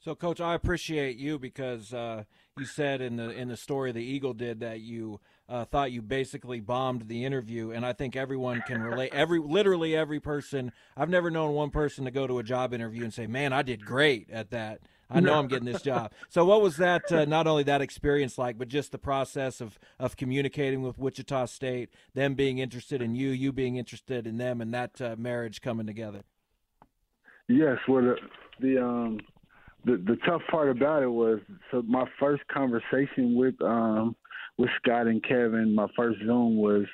[0.01, 2.23] So, Coach, I appreciate you because uh,
[2.57, 5.19] you said in the in the story the Eagle did that you
[5.49, 9.11] uh, thought you basically bombed the interview, and I think everyone can relate.
[9.13, 10.71] Every literally every person.
[10.95, 13.63] I've never known one person to go to a job interview and say, "Man, I
[13.63, 14.81] did great at that."
[15.11, 16.13] I know I'm getting this job.
[16.29, 17.11] So, what was that?
[17.11, 21.47] Uh, not only that experience like, but just the process of of communicating with Wichita
[21.47, 25.61] State, them being interested in you, you being interested in them, and that uh, marriage
[25.61, 26.21] coming together.
[27.47, 28.15] Yes, well, the,
[28.59, 29.19] the um
[29.85, 31.39] the the tough part about it was
[31.71, 34.15] so my first conversation with um
[34.57, 36.85] with Scott and Kevin, my first Zoom was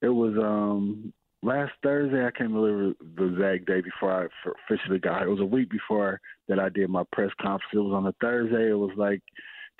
[0.00, 2.26] it was um last Thursday.
[2.26, 5.22] I can't remember the exact day before I officially got.
[5.22, 7.70] It was a week before that I did my press conference.
[7.74, 8.70] It was on a Thursday.
[8.70, 9.20] It was like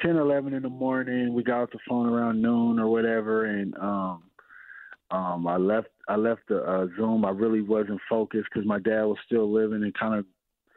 [0.01, 1.33] ten, eleven in the morning.
[1.33, 4.25] We got off the phone around noon or whatever, and um
[5.11, 7.25] um I left I left the uh, Zoom.
[7.25, 10.27] I really wasn't focused because my dad was still living and kind of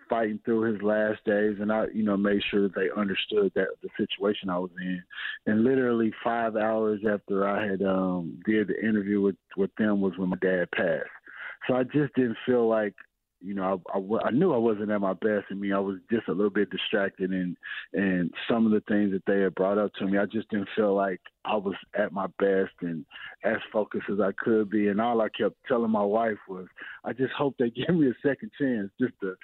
[0.09, 3.89] fighting through his last days, and I, you know, made sure they understood that the
[3.97, 5.03] situation I was in.
[5.45, 10.13] And literally five hours after I had um did the interview with with them was
[10.17, 11.09] when my dad passed.
[11.67, 12.93] So I just didn't feel like
[13.41, 15.45] you know, I, I, I knew I wasn't at my best.
[15.51, 17.55] I mean, I was just a little bit distracted, and
[17.93, 20.69] and some of the things that they had brought up to me, I just didn't
[20.75, 23.05] feel like I was at my best and
[23.43, 24.87] as focused as I could be.
[24.87, 26.67] And all I kept telling my wife was,
[27.03, 29.35] I just hope they give me a second chance, just to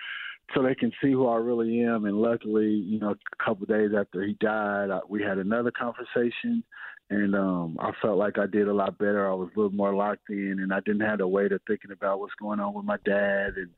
[0.53, 2.05] so they can see who I really am.
[2.05, 5.71] And luckily, you know, a couple of days after he died, I, we had another
[5.71, 6.63] conversation,
[7.11, 9.29] and um, I felt like I did a lot better.
[9.29, 11.91] I was a little more locked in, and I didn't have the weight of thinking
[11.91, 13.69] about what's going on with my dad and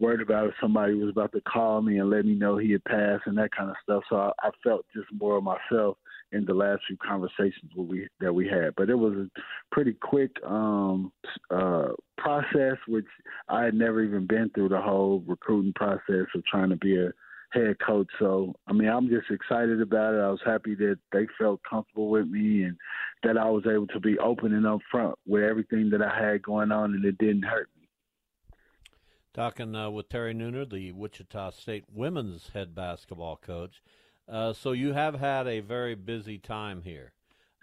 [0.00, 2.84] worried about if somebody was about to call me and let me know he had
[2.84, 4.04] passed and that kind of stuff.
[4.08, 5.98] So I, I felt just more of myself
[6.32, 8.74] in the last few conversations we that we had.
[8.74, 11.12] But it was a pretty quick um,
[11.50, 13.06] uh, process, which
[13.50, 17.10] I had never even been through the whole recruiting process of trying to be a
[17.50, 18.08] head coach.
[18.18, 20.20] So I mean, I'm just excited about it.
[20.20, 22.76] I was happy that they felt comfortable with me and
[23.22, 26.72] that I was able to be open and upfront with everything that I had going
[26.72, 27.88] on, and it didn't hurt me.
[29.34, 33.82] Talking uh, with Terry Nooner, the Wichita State women's head basketball coach.
[34.28, 37.12] Uh, so you have had a very busy time here.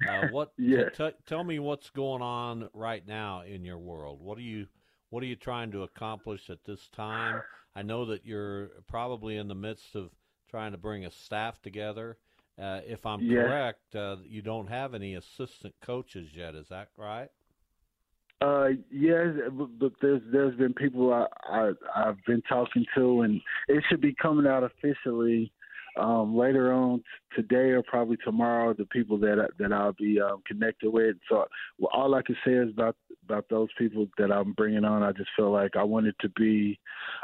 [0.08, 0.52] Uh, what?
[0.58, 0.89] yeah.
[0.89, 4.21] T- tell me what's going on right now in your world.
[4.21, 4.67] What are you
[5.10, 7.41] What are you trying to accomplish at this time?
[7.75, 10.09] I know that you're probably in the midst of
[10.49, 12.17] trying to bring a staff together.
[12.57, 16.55] Uh, if I'm correct, uh, you don't have any assistant coaches yet.
[16.55, 17.29] Is that right?
[18.41, 19.27] Uh, yes,
[19.79, 24.15] but there's there's been people I, I I've been talking to, and it should be
[24.21, 25.51] coming out officially
[25.97, 27.03] um, later on
[27.36, 28.73] today or probably tomorrow.
[28.73, 31.15] The people that that I'll be um, connected with.
[31.29, 31.45] So
[31.79, 35.03] well, all I can say is about about those people that I'm bringing on.
[35.03, 36.79] I just feel like I wanted to be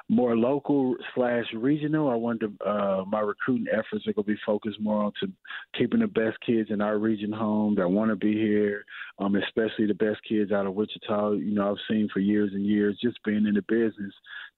[0.10, 2.10] more local slash regional.
[2.10, 5.32] I wanted to, uh, my recruiting efforts are going to be focused more on to
[5.78, 8.84] keeping the best kids in our region home that want to be here,
[9.20, 11.34] um, especially the best kids out of Wichita.
[11.34, 14.14] You know, I've seen for years and years just being in the business,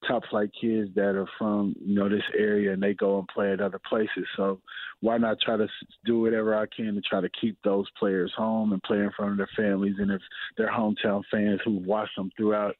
[0.08, 3.52] top flight kids that are from you know this area and they go and play
[3.52, 4.03] at other places.
[4.36, 4.60] So
[5.02, 5.68] why not try to
[6.06, 9.32] do whatever I can to try to keep those players home and play in front
[9.32, 10.22] of their families and if
[10.58, 12.76] their hometown fans who watched them throughout,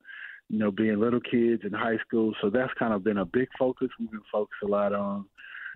[0.50, 2.34] you know, being little kids in high school.
[2.42, 3.90] So that's kind of been a big focus.
[4.00, 5.26] We've been focused a lot on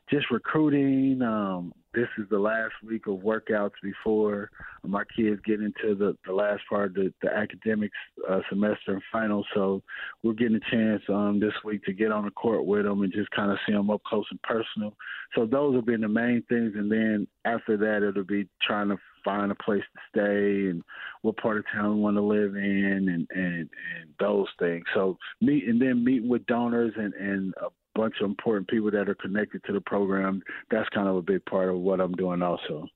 [0.10, 1.22] just recruiting.
[1.22, 4.52] Um, this is the last week of workouts before
[4.84, 7.91] my kids get into the, the last part of the, the academic
[8.30, 9.43] uh, semester and final.
[9.56, 9.82] So
[10.22, 13.12] we're getting a chance um, this week to get on the court with them and
[13.12, 14.93] just kind of see them up close and personal.
[15.36, 16.74] So those have been the main things.
[16.76, 20.84] And then after that, it'll be trying to find a place to stay and
[21.22, 24.86] what part of town we want to live in and, and, and those things.
[24.93, 29.10] So meet and then meeting with donors and, and a bunch of important people that
[29.10, 30.42] are connected to the program.
[30.70, 32.88] That's kind of a big part of what I'm doing also.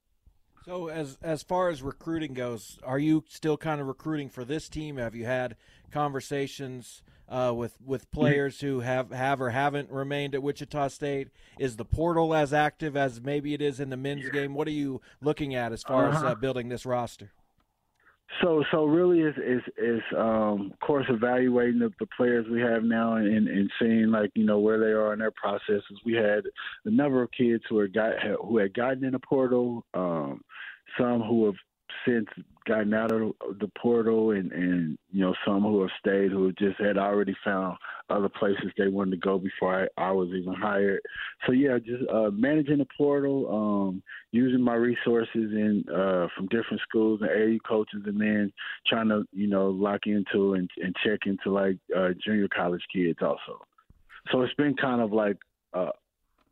[0.64, 4.68] So as as far as recruiting goes, are you still kind of recruiting for this
[4.68, 4.96] team?
[4.96, 5.56] Have you had
[5.90, 11.28] conversations uh, with with players who have have or haven't remained at Wichita State?
[11.58, 14.54] Is the portal as active as maybe it is in the men's game?
[14.54, 16.18] What are you looking at as far uh-huh.
[16.18, 17.32] as uh, building this roster?
[18.40, 22.82] So, so really is is is um, of course evaluating the, the players we have
[22.82, 26.00] now and, and seeing like you know where they are in their processes.
[26.04, 26.44] We had
[26.84, 30.40] a number of kids who had got who had gotten in the portal, um,
[30.98, 31.56] some who have
[32.06, 32.26] since
[32.66, 36.80] gotten out of the portal and and you know some who have stayed who just
[36.80, 37.76] had already found
[38.12, 41.00] other places they wanted to go before I, I was even hired.
[41.46, 46.80] So yeah, just uh, managing the portal, um, using my resources in uh, from different
[46.88, 48.52] schools and AAU coaches, and then
[48.86, 53.18] trying to you know lock into and, and check into like uh, junior college kids
[53.22, 53.64] also.
[54.30, 55.36] So it's been kind of like
[55.74, 55.90] uh,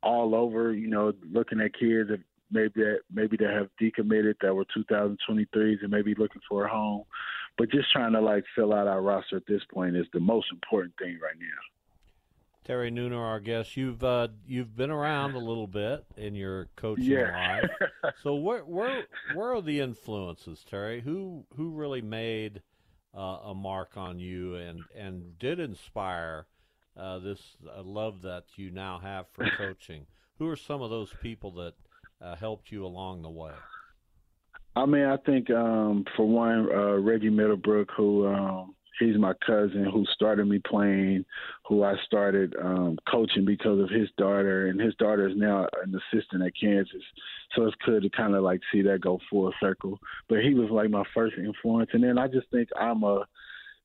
[0.02, 2.20] all over, you know, looking at kids that
[2.50, 7.04] maybe that maybe that have decommitted that were 2023s and maybe looking for a home.
[7.60, 10.46] But just trying to like fill out our roster at this point is the most
[10.50, 11.58] important thing right now.
[12.64, 17.04] Terry Nooner, our guest, you've uh, you've been around a little bit in your coaching
[17.04, 17.60] yeah.
[17.60, 18.14] life.
[18.22, 19.02] so where where
[19.34, 21.02] where are the influences, Terry?
[21.02, 22.62] Who who really made
[23.14, 26.46] uh, a mark on you and and did inspire
[26.96, 30.06] uh, this uh, love that you now have for coaching?
[30.38, 31.74] Who are some of those people that
[32.22, 33.52] uh, helped you along the way?
[34.76, 39.84] I mean, I think um, for one, uh, Reggie Middlebrook, who um, he's my cousin,
[39.92, 41.24] who started me playing,
[41.66, 45.94] who I started um, coaching because of his daughter, and his daughter is now an
[45.94, 47.02] assistant at Kansas.
[47.54, 49.98] So it's good to kind of like see that go full circle.
[50.28, 53.24] But he was like my first influence, and then I just think I'm a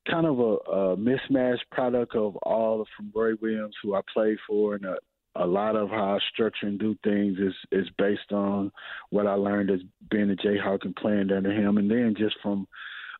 [0.08, 4.76] kind of a, a mismatched product of all from Roy Williams, who I played for,
[4.76, 4.96] and a,
[5.38, 8.70] a lot of how I structure and do things is is based on
[9.10, 12.66] what I learned as being a Jayhawk and playing under him, and then just from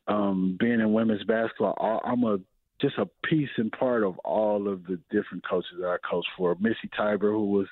[0.09, 2.39] um, being in women's basketball, I'm a
[2.81, 6.55] just a piece and part of all of the different coaches that I coached for.
[6.61, 7.67] Missy Tiber, who was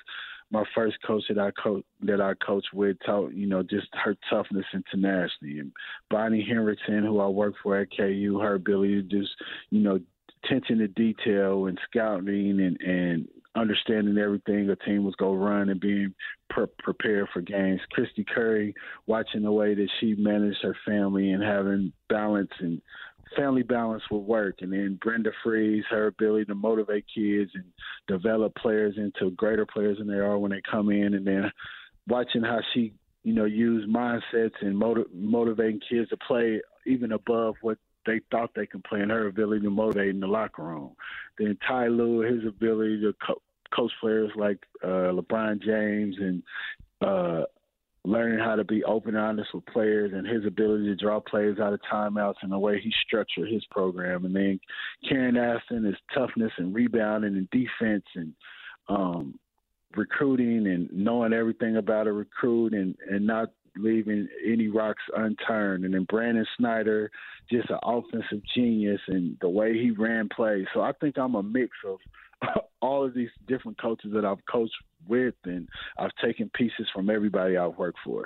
[0.51, 4.15] my first coach that I coach that I coached with, taught you know just her
[4.29, 5.71] toughness internationally, and
[6.09, 9.31] Bonnie Henrickson, who I worked for at KU, her ability to just
[9.69, 9.99] you know
[10.43, 15.69] attention to detail and scouting and and understanding everything a team was going to run
[15.69, 16.13] and being
[16.49, 17.81] pre- prepared for games.
[17.97, 18.73] Kristy Curry,
[19.07, 22.81] watching the way that she managed her family and having balance and
[23.35, 24.57] family balance with work.
[24.61, 27.63] And then Brenda Frese, her ability to motivate kids and
[28.07, 31.13] develop players into greater players than they are when they come in.
[31.13, 31.51] And then
[32.07, 37.55] watching how she, you know, use mindsets and motiv- motivating kids to play even above
[37.61, 40.95] what they thought they can play and her ability to motivate in the locker room.
[41.37, 43.41] Then Ty Lue, his ability to co-
[43.75, 46.43] coach players like uh, LeBron James and
[47.01, 47.43] uh,
[48.05, 51.59] learning how to be open and honest with players and his ability to draw players
[51.59, 54.25] out of timeouts and the way he structured his program.
[54.25, 54.59] And then
[55.09, 58.33] Karen Aston, his toughness and rebounding and defense and
[58.87, 59.39] um,
[59.95, 65.85] recruiting and knowing everything about a recruit and, and not leaving any rocks unturned.
[65.85, 67.11] And then Brandon Schneider,
[67.51, 70.65] just an offensive genius and the way he ran plays.
[70.73, 71.99] So I think I'm a mix of
[72.81, 74.73] all of these different coaches that I've coached
[75.07, 78.25] with, and I've taken pieces from everybody I've worked for.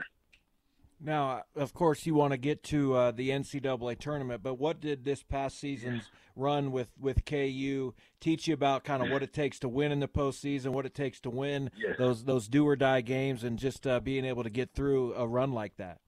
[1.01, 5.05] Now, of course, you want to get to uh, the NCAA tournament, but what did
[5.05, 9.59] this past season's run with, with KU teach you about kind of what it takes
[9.59, 11.95] to win in the postseason, what it takes to win yes.
[11.97, 15.25] those those do or die games, and just uh, being able to get through a
[15.25, 15.99] run like that?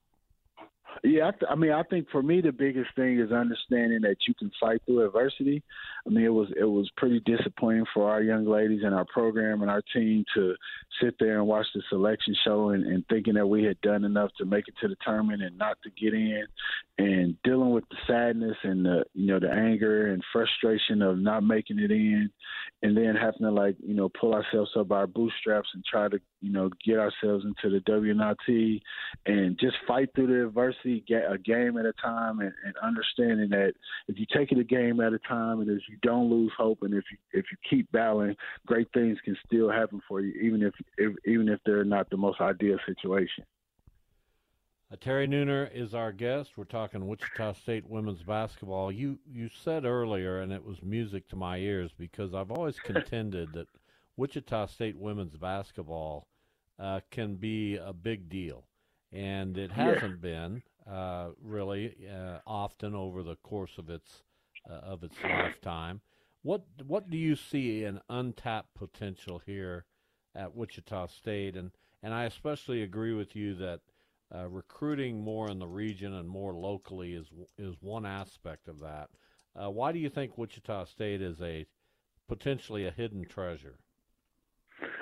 [1.04, 4.18] Yeah, I, th- I mean, I think for me the biggest thing is understanding that
[4.28, 5.64] you can fight through adversity.
[6.06, 9.62] I mean, it was it was pretty disappointing for our young ladies and our program
[9.62, 10.56] and our team to
[11.02, 14.32] sit there and watch the selection show and, and thinking that we had done enough
[14.38, 16.46] to make it to the tournament and not to get in,
[16.98, 21.44] and dealing with the sadness and the you know the anger and frustration of not
[21.44, 22.30] making it in,
[22.84, 26.08] and then having to like you know pull ourselves up by our bootstraps and try
[26.10, 28.82] to you know, get ourselves into the WNIT
[29.28, 33.50] and just fight through the adversity, get a game at a time, and, and understanding
[33.52, 33.74] that
[34.08, 36.80] if you take it a game at a time, and if you don't lose hope,
[36.82, 38.36] and if you if you keep battling,
[38.66, 42.18] great things can still happen for you, even if, if even if they're not the
[42.18, 43.46] most ideal situation.
[44.92, 46.58] Uh, Terry Nooner is our guest.
[46.58, 48.92] We're talking Wichita State women's basketball.
[48.92, 53.54] You you said earlier, and it was music to my ears because I've always contended
[53.54, 53.68] that
[54.18, 56.28] Wichita State women's basketball
[56.82, 58.66] uh, can be a big deal,
[59.12, 60.30] and it hasn't yeah.
[60.32, 64.24] been uh, really uh, often over the course of its
[64.70, 66.02] uh, of its lifetime.
[66.42, 69.86] What what do you see in untapped potential here
[70.34, 71.56] at Wichita State?
[71.56, 71.72] And
[72.02, 73.82] and I especially agree with you that
[74.34, 77.28] uh, recruiting more in the region and more locally is
[77.60, 79.10] is one aspect of that.
[79.56, 81.68] Uh, why do you think Wichita State is a
[82.28, 83.78] potentially a hidden treasure?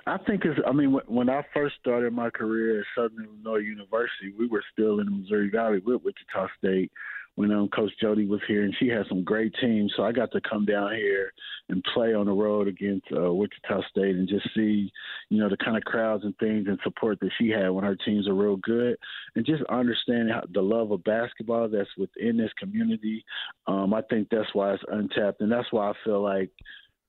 [0.08, 0.60] I think it's.
[0.68, 5.00] I mean, when I first started my career at Southern Illinois University, we were still
[5.00, 6.92] in the Missouri Valley with Wichita State,
[7.40, 9.94] when um, Coach Jody was here, and she had some great teams.
[9.96, 11.32] So I got to come down here
[11.70, 14.92] and play on the road against uh, Wichita State and just see,
[15.30, 17.96] you know, the kind of crowds and things and support that she had when her
[17.96, 18.98] teams are real good,
[19.36, 23.24] and just understanding how, the love of basketball that's within this community.
[23.68, 26.50] Um, I think that's why it's untapped, and that's why I feel like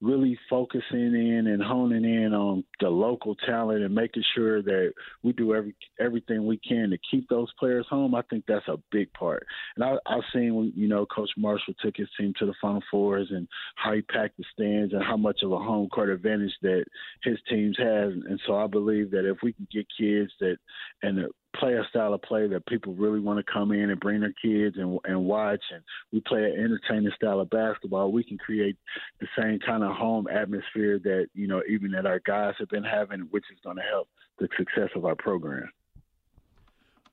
[0.01, 4.93] really focusing in and honing in on the local talent and making sure that
[5.23, 8.15] we do every everything we can to keep those players home.
[8.15, 9.47] I think that's a big part.
[9.77, 13.29] And I, I've seen, you know, Coach Marshall took his team to the Final Fours
[13.31, 13.47] and
[13.77, 16.85] how he packed the stands and how much of a home court advantage that
[17.23, 18.13] his teams has.
[18.13, 20.57] And so I believe that if we can get kids that
[21.03, 21.27] and
[21.57, 24.35] play a style of play that people really want to come in and bring their
[24.43, 25.83] kids and and watch and
[26.13, 28.77] we play an entertaining style of basketball we can create
[29.21, 32.85] the same kind of home atmosphere that you know even that our guys have been
[32.85, 35.71] having which is going to help the success of our program.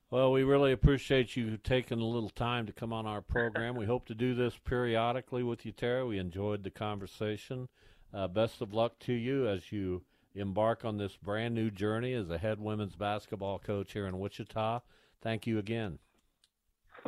[0.10, 3.76] Well we really appreciate you taking a little time to come on our program.
[3.76, 7.68] We hope to do this periodically with you Terry we enjoyed the conversation.
[8.14, 10.04] Uh, best of luck to you as you
[10.40, 14.80] embark on this brand new journey as a head women's basketball coach here in Wichita.
[15.22, 16.00] Thank you again.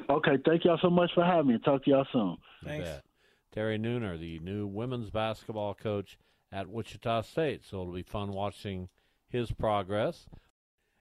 [0.09, 1.59] Okay, thank y'all so much for having me.
[1.59, 2.37] Talk to y'all soon.
[2.63, 2.89] Thanks.
[3.51, 6.17] Terry Nooner, the new women's basketball coach
[6.51, 7.63] at Wichita State.
[7.63, 8.89] So it'll be fun watching
[9.27, 10.27] his progress.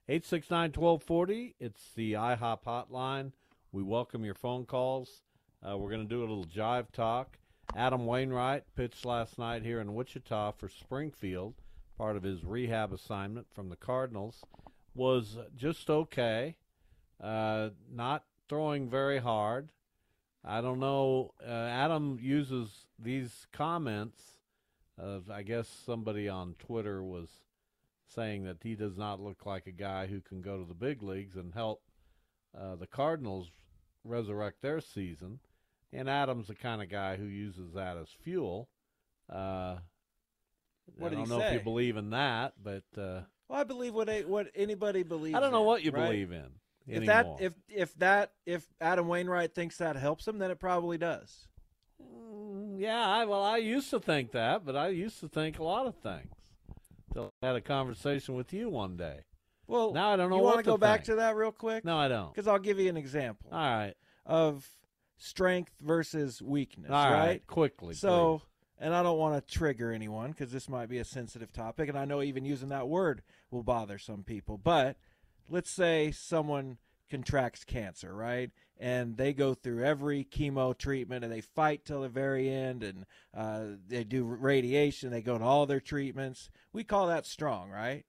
[0.08, 3.32] 869 1240, it's the IHOP hotline.
[3.72, 5.22] We welcome your phone calls.
[5.62, 7.38] Uh, we're going to do a little jive talk.
[7.76, 11.54] Adam Wainwright pitched last night here in Wichita for Springfield
[11.98, 14.44] part of his rehab assignment from the Cardinals,
[14.94, 16.56] was just okay.
[17.22, 19.70] Uh, not throwing very hard.
[20.44, 21.32] I don't know.
[21.44, 24.22] Uh, Adam uses these comments.
[25.30, 27.28] I guess somebody on Twitter was
[28.08, 31.02] saying that he does not look like a guy who can go to the big
[31.02, 31.82] leagues and help
[32.58, 33.50] uh, the Cardinals
[34.04, 35.40] resurrect their season.
[35.92, 38.68] And Adam's the kind of guy who uses that as fuel.
[40.96, 41.48] What I don't know say?
[41.48, 45.36] if you believe in that, but uh, Well, I believe what a, what anybody believes.
[45.36, 46.04] I don't know in, what you right?
[46.04, 46.46] believe in
[46.86, 47.36] If anymore.
[47.38, 51.48] that if if that if Adam Wainwright thinks that helps him, then it probably does.
[52.02, 55.64] Mm, yeah, I, well, I used to think that, but I used to think a
[55.64, 56.32] lot of things.
[57.12, 59.20] Till I had a conversation with you one day.
[59.66, 61.84] Well, now I don't know You want to go back to that real quick?
[61.84, 62.32] No, I don't.
[62.34, 63.50] Because I'll give you an example.
[63.52, 63.94] All right.
[64.24, 64.66] Of
[65.18, 66.90] strength versus weakness.
[66.90, 67.46] All right, right.
[67.46, 68.42] quickly, So,
[68.78, 71.98] and I don't want to trigger anyone because this might be a sensitive topic, and
[71.98, 74.58] I know even using that word will bother some people.
[74.58, 74.96] But
[75.48, 76.78] let's say someone
[77.10, 78.50] contracts cancer, right?
[78.78, 83.06] And they go through every chemo treatment and they fight till the very end and
[83.36, 86.50] uh, they do radiation, they go to all their treatments.
[86.72, 88.04] We call that strong, right?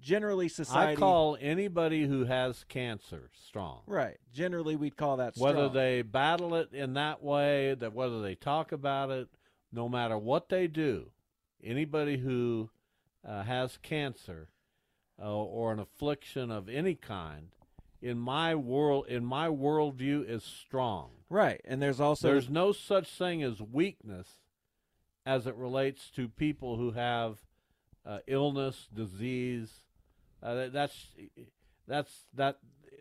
[0.00, 0.92] Generally, society.
[0.92, 3.80] I call anybody who has cancer strong.
[3.86, 4.16] Right.
[4.32, 5.56] Generally, we'd call that strong.
[5.56, 9.28] Whether they battle it in that way, that whether they talk about it,
[9.72, 11.10] no matter what they do,
[11.62, 12.70] anybody who
[13.26, 14.48] uh, has cancer
[15.20, 17.48] uh, or an affliction of any kind,
[18.00, 21.10] in my world, in my worldview, is strong.
[21.28, 24.28] Right, and there's also there's no such thing as weakness
[25.26, 27.38] as it relates to people who have
[28.06, 29.70] uh, illness, disease.
[30.42, 31.06] Uh, that- that's
[31.86, 32.58] that's that.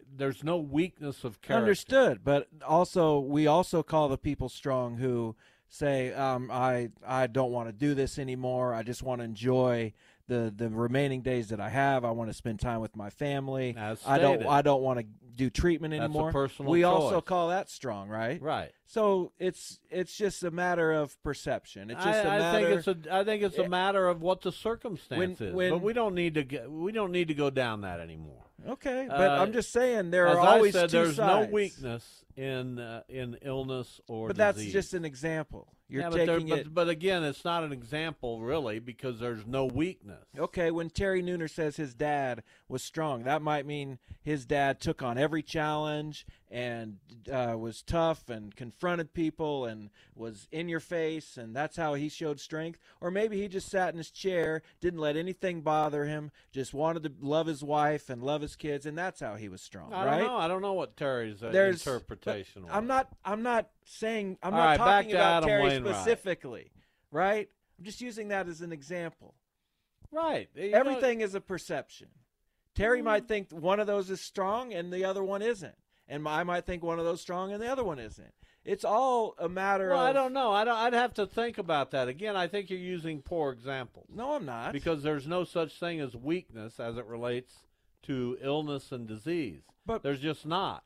[0.09, 1.61] There's no weakness of character.
[1.63, 5.35] Understood, but also we also call the people strong who
[5.69, 8.73] say, um, "I I don't want to do this anymore.
[8.73, 9.93] I just want to enjoy
[10.27, 12.03] the the remaining days that I have.
[12.05, 13.75] I want to spend time with my family.
[14.05, 14.45] I don't.
[14.45, 15.05] I don't want to
[15.35, 16.31] do treatment That's a anymore.
[16.31, 18.41] personal we also call that strong, right?
[18.41, 18.71] Right.
[18.87, 21.91] So it's it's just a matter of perception.
[21.91, 22.57] It's just a I, I matter.
[22.57, 25.53] I think it's a I think it's a matter of what the circumstance is.
[25.53, 28.45] when- but we don't need to get, we don't need to go down that anymore.
[28.67, 31.47] okay, but Uh, I'm just saying there are always said, two there's sides.
[31.49, 35.67] no weakness in uh, in illness or But that's just an example.
[35.89, 36.73] You're yeah, but, taking but, it.
[36.73, 40.25] but again, it's not an example really because there's no weakness.
[40.37, 45.01] Okay, when Terry Nooner says his dad was strong, that might mean his dad took
[45.01, 46.97] on every challenge and
[47.31, 52.09] uh, was tough and confronted people and was in your face, and that's how he
[52.09, 52.79] showed strength.
[52.99, 57.03] Or maybe he just sat in his chair, didn't let anything bother him, just wanted
[57.03, 59.93] to love his wife and love his kids, and that's how he was strong.
[59.93, 60.17] I right?
[60.19, 60.37] don't know.
[60.37, 62.26] I don't know what Terry's uh, There's interpretation
[62.69, 63.09] I'm not.
[63.23, 64.37] I'm not saying.
[64.43, 65.95] I'm All not right, talking about Adam Terry Wainwright.
[65.95, 66.71] specifically,
[67.11, 67.49] right?
[67.77, 69.35] I'm just using that as an example.
[70.11, 70.49] right.
[70.55, 72.07] You know- Everything is a perception.
[72.75, 73.27] Terry might mm-hmm.
[73.27, 75.75] think one of those is strong and the other one isn't,
[76.07, 78.33] and I might think one of those strong and the other one isn't.
[78.63, 80.09] It's all a matter Well, of.
[80.09, 80.51] I don't know.
[80.51, 82.35] I don't, I'd have to think about that again.
[82.35, 84.07] I think you're using poor examples.
[84.13, 84.73] No, I'm not.
[84.73, 87.55] because there's no such thing as weakness as it relates
[88.03, 89.61] to illness and disease.
[89.85, 90.83] But- there's just not.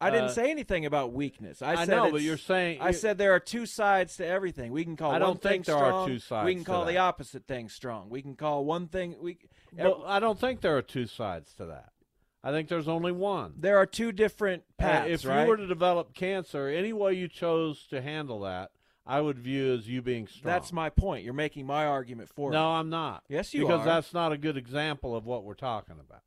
[0.00, 1.60] I didn't uh, say anything about weakness.
[1.60, 4.70] I, I said know, but you're saying- I said there are two sides to everything.
[4.72, 7.46] We can call I don't think there are two sides We can call the opposite
[7.46, 8.08] thing strong.
[8.08, 9.16] We can call one thing.
[9.20, 9.38] We
[9.76, 11.90] Well, I don't think there are two sides to that.
[12.44, 13.54] I think there's only one.
[13.56, 15.10] there are two different Uh, paths.
[15.10, 15.42] if right?
[15.42, 18.70] you were to develop cancer, any way you chose to handle that,
[19.04, 20.52] I would view as you being strong.
[20.52, 21.24] That's my point.
[21.24, 22.78] You're making my argument for no, me.
[22.78, 23.24] I'm not.
[23.28, 23.86] Yes, you because are.
[23.86, 26.22] that's not a good example of what we're talking about.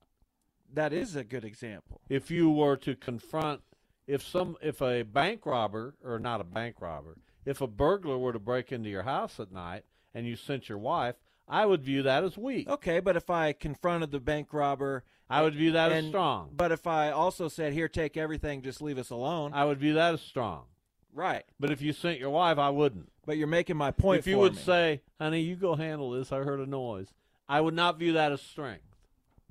[0.73, 2.01] That is a good example.
[2.09, 3.61] if you were to confront
[4.07, 8.33] if some if a bank robber or not a bank robber if a burglar were
[8.33, 11.15] to break into your house at night and you sent your wife
[11.47, 15.41] i would view that as weak Okay, but if I confronted the bank robber, i
[15.41, 18.97] would view that as strong But if I also said, "Here, take everything, just leave
[18.97, 20.65] us alone," i would view that as strong
[21.13, 21.43] right?
[21.59, 24.19] but if you sent your wife i wouldn't But you're making my point.
[24.19, 24.61] if you would me.
[24.61, 27.13] say honey you go handle this i heard a noise
[27.49, 28.90] i would not view that as strength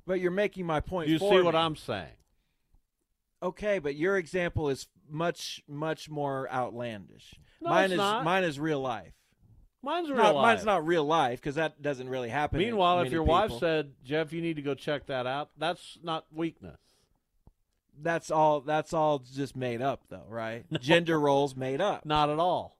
[0.05, 1.09] but you're making my point.
[1.09, 2.13] you for see what i'm saying
[3.43, 7.33] Okay, but your example is much, much more outlandish.
[7.59, 8.23] No, mine is not.
[8.23, 9.13] mine is real life.
[9.81, 10.43] mine's real Not- life.
[10.57, 12.59] Mine's not real life because that doesn't really happen.
[12.59, 16.25] meanwhile if your wife said jeff you need to go check that out that's not
[16.31, 16.79] weakness
[17.99, 20.65] that's all, that's all just made up, though, right?
[20.79, 22.05] Gender roles made up.
[22.05, 22.77] not at all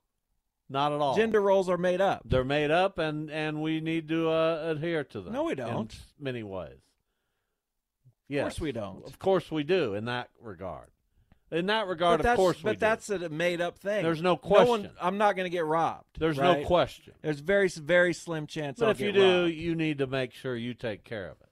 [0.69, 2.21] not at all Gender roles are made up.
[2.23, 5.33] They're made up, and and we need to uh, adhere to them.
[5.33, 5.91] No, we don't.
[5.91, 6.77] s- many ways.
[8.31, 9.05] Of Yes, course we don't.
[9.05, 9.93] Of course we do.
[9.93, 10.87] In that regard,
[11.51, 12.63] in that regard, of course we do.
[12.63, 12.79] but do.
[12.79, 14.03] that's a made up thing.
[14.03, 14.89] There's no one, question.
[15.01, 16.17] I'm not going to get robbed.
[16.17, 16.61] There's right?
[16.61, 17.13] no question.
[17.21, 18.79] There's very very slim chance.
[18.79, 19.53] But I'll if you do, robbed.
[19.53, 21.49] you need to make sure you take care of it.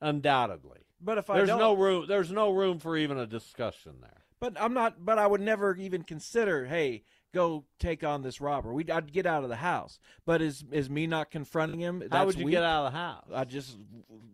[0.00, 2.06] Undoubtedly, but if I there's don't, no room.
[2.08, 4.24] There's no room for even a discussion there.
[4.40, 5.04] But I'm not.
[5.04, 6.64] But I would never even consider.
[6.64, 7.02] Hey,
[7.32, 8.72] go take on this robber.
[8.72, 9.98] We I'd get out of the house.
[10.24, 12.02] But is is me not confronting him?
[12.10, 12.52] How would you weak?
[12.52, 13.26] get out of the house?
[13.34, 13.76] I just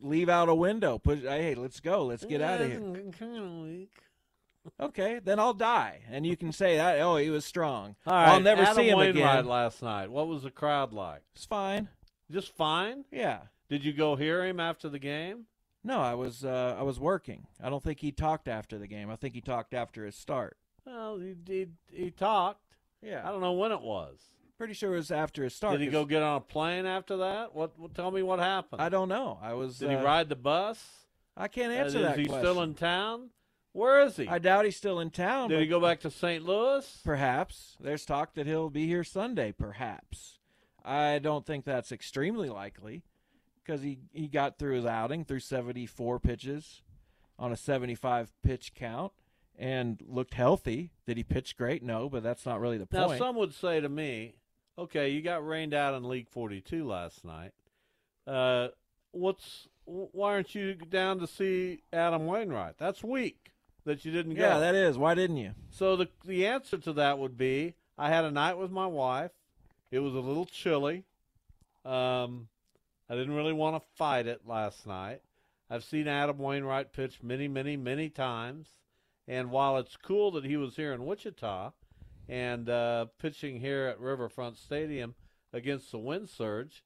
[0.00, 0.98] leave out a window.
[0.98, 2.04] Put hey, let's go.
[2.04, 2.80] Let's get out of here.
[3.18, 3.92] Kind of weak.
[4.80, 6.98] Okay, then I'll die, and you can say that.
[7.00, 7.94] Oh, he was strong.
[8.04, 9.46] All right, I'll never Adam see him Wainwright again.
[9.46, 10.10] last night.
[10.10, 11.22] What was the crowd like?
[11.36, 11.88] It's fine.
[12.30, 13.04] Just fine.
[13.12, 13.42] Yeah.
[13.68, 15.46] Did you go hear him after the game?
[15.84, 17.46] No, I was uh, I was working.
[17.62, 19.08] I don't think he talked after the game.
[19.08, 20.56] I think he talked after his start.
[20.84, 22.60] Well, he he, he talked.
[23.14, 24.18] I don't know when it was.
[24.58, 25.78] pretty sure it was after his start.
[25.78, 27.54] Did he go get on a plane after that?
[27.54, 27.78] What?
[27.78, 28.80] what tell me what happened.
[28.82, 29.38] I don't know.
[29.42, 29.78] I was.
[29.78, 30.82] Did he uh, ride the bus?
[31.36, 32.44] I can't Uh, answer is that he question.
[32.44, 33.30] still in town?
[33.72, 34.26] Where is he?
[34.26, 35.50] I doubt he's still in town.
[35.50, 36.42] Did he go back to St.
[36.42, 37.00] Louis?
[37.04, 39.52] Perhaps there's talk that he'll be here Sunday.
[39.52, 40.38] Perhaps
[40.82, 43.02] I don't think that's extremely likely
[43.62, 46.80] because he he got through his outing through 74 pitches
[47.38, 49.12] on a 75 pitch count
[49.58, 50.90] and looked healthy.
[51.06, 51.82] Did he pitch great?
[51.82, 53.20] No, but that's not really the Now, point.
[53.20, 54.34] Now, some would say to me,
[54.78, 57.52] "Okay, you got rained out in League 42 last night.
[58.26, 58.68] Uh,
[59.12, 62.76] what's why aren't you down to see Adam Wainwright?
[62.78, 63.52] That's weak
[63.84, 64.98] that you didn't go." yeah, that is.
[64.98, 65.52] Why didn't you?
[65.70, 69.32] So the the answer to that would be I had a night with my wife.
[69.90, 71.04] It was a little chilly.
[71.84, 72.48] Um,
[73.08, 75.22] I didn't really want to fight it last night.
[75.70, 78.74] I've seen Adam Wainwright pitch many, many, many times,
[79.28, 81.72] and while it's cool that he was here in Wichita
[82.28, 85.14] and uh, pitching here at Riverfront Stadium
[85.52, 86.84] against the wind surge,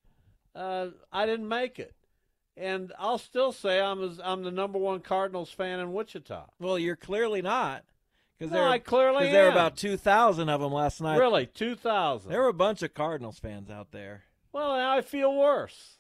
[0.55, 1.95] uh, I didn't make it.
[2.57, 6.47] And I'll still say I'm as, I'm the number one Cardinals fan in Wichita.
[6.59, 7.85] Well, you're clearly not.
[8.39, 11.19] Because No, there, I clearly because there were about 2,000 of them last night.
[11.19, 12.31] Really, two thousand.
[12.31, 14.25] There were a bunch of Cardinals fans out there.
[14.53, 15.99] Well, I feel worse.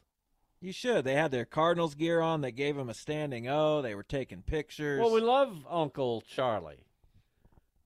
[0.61, 1.05] You should.
[1.05, 2.43] They had their Cardinals gear on.
[2.43, 3.81] They gave him a standing O.
[3.81, 5.01] They were taking pictures.
[5.01, 6.85] Well, we love Uncle Charlie.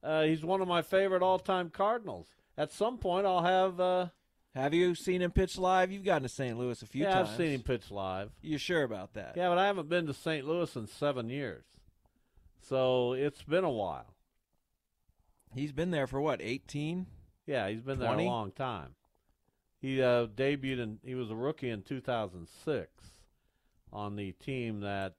[0.03, 2.27] Uh, he's one of my favorite all-time Cardinals.
[2.59, 3.81] At some point, I'll have.
[3.81, 4.07] Uh,
[4.55, 5.91] have you seen him pitch live?
[5.91, 6.59] You've gotten to St.
[6.59, 7.31] Louis a few yeah, times.
[7.31, 8.31] I've seen him pitch live.
[8.43, 9.35] You sure about that?
[9.37, 10.47] Yeah, but I haven't been to St.
[10.47, 11.65] Louis in seven years,
[12.61, 14.15] so it's been a while.
[15.55, 17.07] He's been there for what, eighteen?
[17.47, 18.17] Yeah, he's been 20?
[18.17, 18.95] there a long time.
[19.85, 20.99] He uh, debuted in.
[21.05, 22.89] He was a rookie in 2006
[23.93, 25.13] on the team that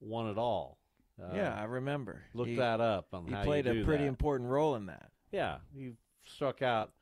[0.00, 0.78] won it all.
[1.20, 2.22] Uh, yeah, I remember.
[2.32, 4.08] Look He- that up on He played a pretty that.
[4.08, 5.10] important role in that.
[5.32, 5.94] Yeah, he
[6.24, 6.92] struck out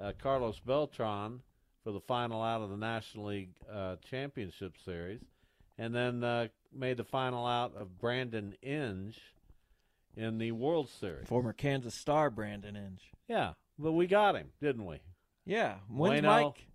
[0.00, 1.40] uh, Carlos Beltran
[1.82, 5.20] for the final out of the National League uh, Championship Series,
[5.78, 9.18] and then uh, made the final out of Brandon Inge
[10.16, 11.26] in the World Series.
[11.26, 13.10] Former Kansas star Brandon Inge.
[13.26, 15.00] Yeah, but we got him, didn't we?
[15.44, 15.76] Yeah.
[15.88, 16.44] When's Bueno.
[16.44, 16.66] Mike?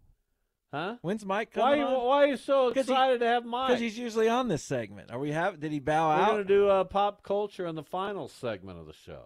[0.73, 0.95] Huh?
[1.01, 2.05] When's Mike Why are coming you, on?
[2.05, 3.69] why are you so 'Cause he- excited to have Mike?
[3.69, 5.11] Because he's usually on this segment.
[5.11, 5.59] Are we have?
[5.59, 8.77] Did he bow out We're going to do uh, pop culture in the final segment
[8.79, 9.25] of the show.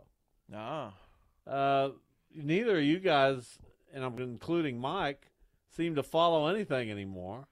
[0.54, 0.94] Ah.
[1.48, 1.90] Uh,
[2.36, 3.58] neither of you guys,
[3.92, 5.32] and I'm including Mike,
[5.76, 7.48] seem to follow anything anymore.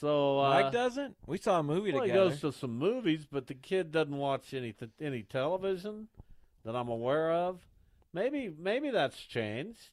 [0.00, 1.16] So uh, Mike doesn't.
[1.26, 2.24] We saw a movie well, together.
[2.24, 6.08] he goes to some movies, but the kid doesn't watch any th- any television
[6.64, 7.60] that I'm aware of.
[8.12, 9.90] Maybe maybe that's changed.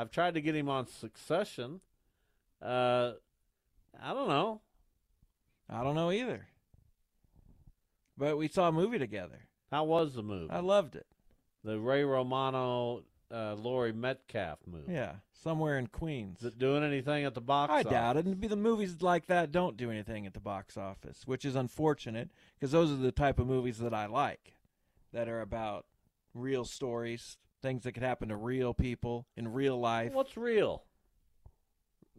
[0.00, 1.80] I've tried to get him on Succession.
[2.62, 3.12] Uh,
[4.02, 4.62] I don't know.
[5.68, 6.46] I don't know either.
[8.16, 9.40] But we saw a movie together.
[9.70, 10.50] How was the movie?
[10.50, 11.06] I loved it.
[11.62, 14.92] the Ray Romano, uh, Laurie Metcalf movie.
[14.92, 16.38] Yeah, somewhere in Queens.
[16.40, 17.84] Is it doing anything at the box office?
[17.84, 17.92] I office?
[17.92, 18.24] doubt it.
[18.24, 22.30] And the movies like that don't do anything at the box office, which is unfortunate
[22.58, 24.54] because those are the type of movies that I like,
[25.12, 25.84] that are about
[26.34, 30.12] real stories, things that could happen to real people in real life.
[30.12, 30.82] What's real?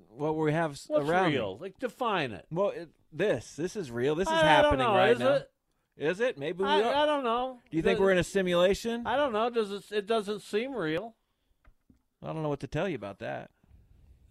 [0.10, 1.58] What we have What's around real?
[1.60, 2.46] Like define it.
[2.52, 4.16] Well, it, this this is real.
[4.16, 5.34] This is I- happening know, right is now.
[5.34, 5.52] it?
[5.98, 6.38] Is it?
[6.38, 6.96] Maybe we I, are.
[6.96, 7.60] I don't know.
[7.70, 9.06] Do you think The- we're in a simulation?
[9.06, 9.50] I don't know.
[9.50, 9.84] Does it?
[9.92, 11.16] It doesn't seem real.
[12.24, 13.52] I don't know what to tell you about that.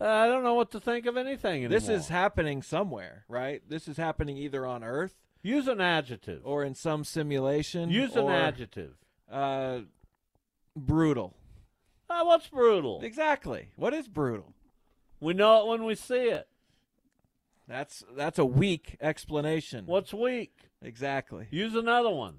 [0.00, 1.78] Uh, I don't know what to think of anything anymore.
[1.78, 3.62] This is happening somewhere, right?
[3.68, 6.40] This is happening either on Earth use an adjective.
[6.44, 7.90] or in some simulation.
[7.90, 8.94] Use an or, adjective.
[9.30, 9.80] Uh,
[10.76, 11.36] brutal.
[12.08, 13.00] Uh, what's brutal?
[13.02, 13.68] Exactly.
[13.76, 14.52] What is brutal?
[15.20, 16.48] We know it when we see it.
[17.68, 19.86] That's that's a weak explanation.
[19.86, 20.52] What's weak?
[20.82, 21.46] Exactly.
[21.50, 22.38] Use another one.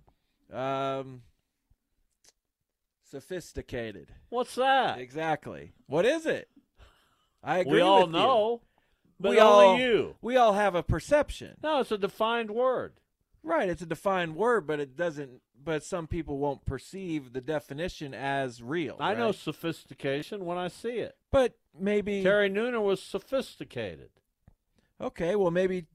[0.52, 1.22] Um,
[3.10, 4.10] sophisticated.
[4.30, 5.00] What's that?
[5.00, 5.72] Exactly.
[5.88, 6.50] What is it?
[7.44, 7.76] I agree.
[7.76, 8.12] we all you.
[8.12, 8.62] know,
[9.20, 10.16] but we only all, you.
[10.22, 11.58] We all have a perception.
[11.64, 12.94] No, it's a defined word.
[13.44, 15.42] Right, it's a defined word, but it doesn't.
[15.64, 18.96] But some people won't perceive the definition as real.
[19.00, 21.16] I know sophistication when I see it.
[21.30, 24.10] but maybe Terry Nooner was sophisticated.
[25.00, 25.86] Okay, well maybe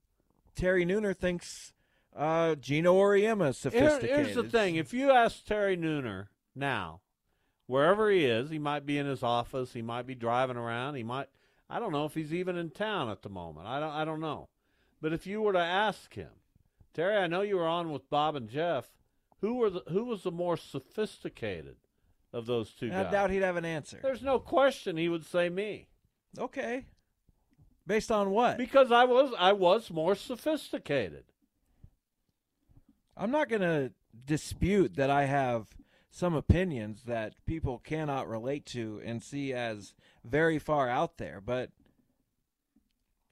[0.55, 1.73] Terry Nooner thinks
[2.15, 4.27] uh, Geno Auriemma is Here- sophisticated.
[4.27, 7.01] here's the thing: if you ask Terry Nooner now,
[7.67, 11.03] wherever he is, he might be in his office, he might be driving around, he
[11.03, 11.27] might.
[11.69, 13.67] I don't know if he's even in town at the moment.
[13.67, 13.91] I don't.
[13.93, 14.49] I don't know.
[15.03, 16.31] But if you were to ask him,
[16.95, 18.87] Terry, I know you were on with Bob and Jeff.
[19.41, 21.77] Who were the, who was the more sophisticated
[22.33, 23.13] of those two I guys?
[23.13, 23.99] doubt he'd have an answer.
[24.03, 25.89] There's no question he would say me
[26.39, 26.85] Okay,
[27.87, 28.59] based on what?
[28.59, 31.25] because I was I was more sophisticated.
[33.17, 33.93] I'm not going to
[34.27, 35.69] dispute that I have
[36.11, 41.71] some opinions that people cannot relate to and see as very far out there, but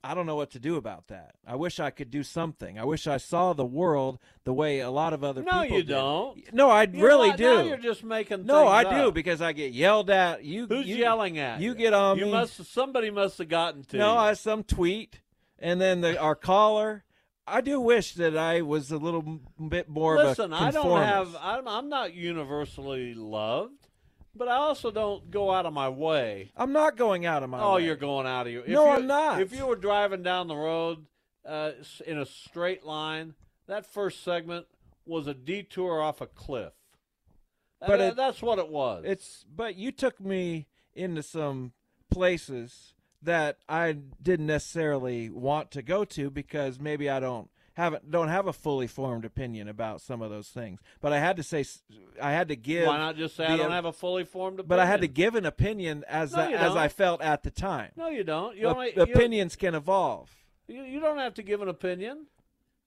[0.05, 1.34] I don't know what to do about that.
[1.46, 2.78] I wish I could do something.
[2.78, 5.82] I wish I saw the world the way a lot of other No, people you
[5.84, 5.88] did.
[5.92, 6.52] don't.
[6.55, 7.44] No, I You really do.
[7.57, 8.44] Now you're just making.
[8.44, 10.44] no, I things do because I get yelled at.
[10.44, 11.74] You Who's you- yelling at You you?
[11.74, 12.32] get on You me.
[12.32, 12.64] must.
[12.66, 14.14] Somebody must have gotten to no.
[14.16, 15.22] I some tweet,
[15.59, 17.05] and then the, our caller.
[17.46, 20.98] I do wish that I was a little bit more Listen, of a I don't
[21.00, 21.36] have.
[21.40, 23.84] I'm, I'm not universally loved,
[24.35, 26.53] but I also don't go out of my way.
[26.57, 27.85] I'm not going out of my oh, way.
[27.85, 28.62] you're going out of your.
[28.62, 29.41] If No, you, I'm not.
[29.41, 31.07] If you were driving down the road
[31.45, 31.72] uh,
[32.07, 33.35] in a straight line,
[33.66, 34.66] that first segment
[35.07, 36.72] was a detour off a cliff.
[37.80, 39.05] Uh, But that- it- that's what it was.
[39.07, 41.72] It's but you took me into some
[42.11, 48.28] places that I didn't necessarily want to go to because maybe I don't haven't don't
[48.28, 50.80] have a fully formed opinion about some of those things.
[51.00, 51.64] But I had to say
[52.20, 54.68] I had to give Why not just say I don't have a fully formed opinion?
[54.68, 57.50] But I had to give an opinion as No, I, as I felt at the
[57.50, 57.90] time.
[57.96, 58.56] No, you don't.
[58.56, 60.30] You only, opinions can evolve.
[60.68, 62.26] You, you don't have to give an opinion.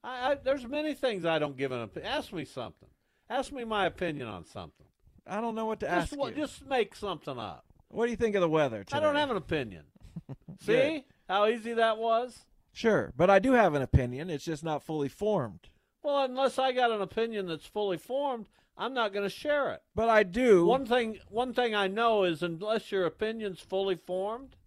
[0.03, 2.11] I, I, there's many things I don't give an opinion.
[2.11, 2.89] Ask me something.
[3.29, 4.85] Ask me my opinion on something.
[5.27, 6.31] I don't know what to Just, ask you.
[6.31, 7.65] just make something up.
[7.89, 8.97] What do you think of the weather today?
[8.97, 9.83] I don't have an opinion.
[10.61, 12.39] See how easy that was?
[12.77, 14.29] Sure, but I do have an opinion.
[14.29, 15.61] It's just not fully formed.
[16.03, 18.45] Well, unless I got an opinion that's fully formed,
[18.77, 19.81] I'm not going to share it.
[19.95, 20.63] But I do.
[20.63, 24.57] One thing, one thing I know is unless your opinion's fully formed,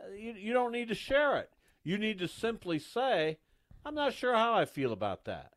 [0.00, 1.50] uh, you, you don't need to share it.
[1.82, 3.38] You need to simply say,
[3.84, 5.54] "I'm not sure how I feel about that."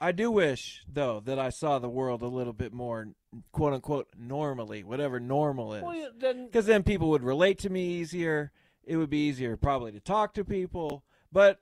[0.00, 3.06] I do wish, though, that I saw the world a little bit more,
[3.52, 5.84] quote unquote, normally, whatever normal is.
[5.84, 8.50] Well, then Because then people would relate to me easier.
[8.82, 11.04] It would be easier probably to talk to people.
[11.32, 11.60] But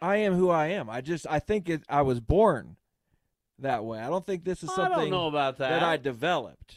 [0.00, 0.90] I am who I am.
[0.90, 2.76] I just, I think it, I was born
[3.58, 4.00] that way.
[4.00, 5.82] I don't think this is I something don't know about that.
[5.82, 6.76] I developed.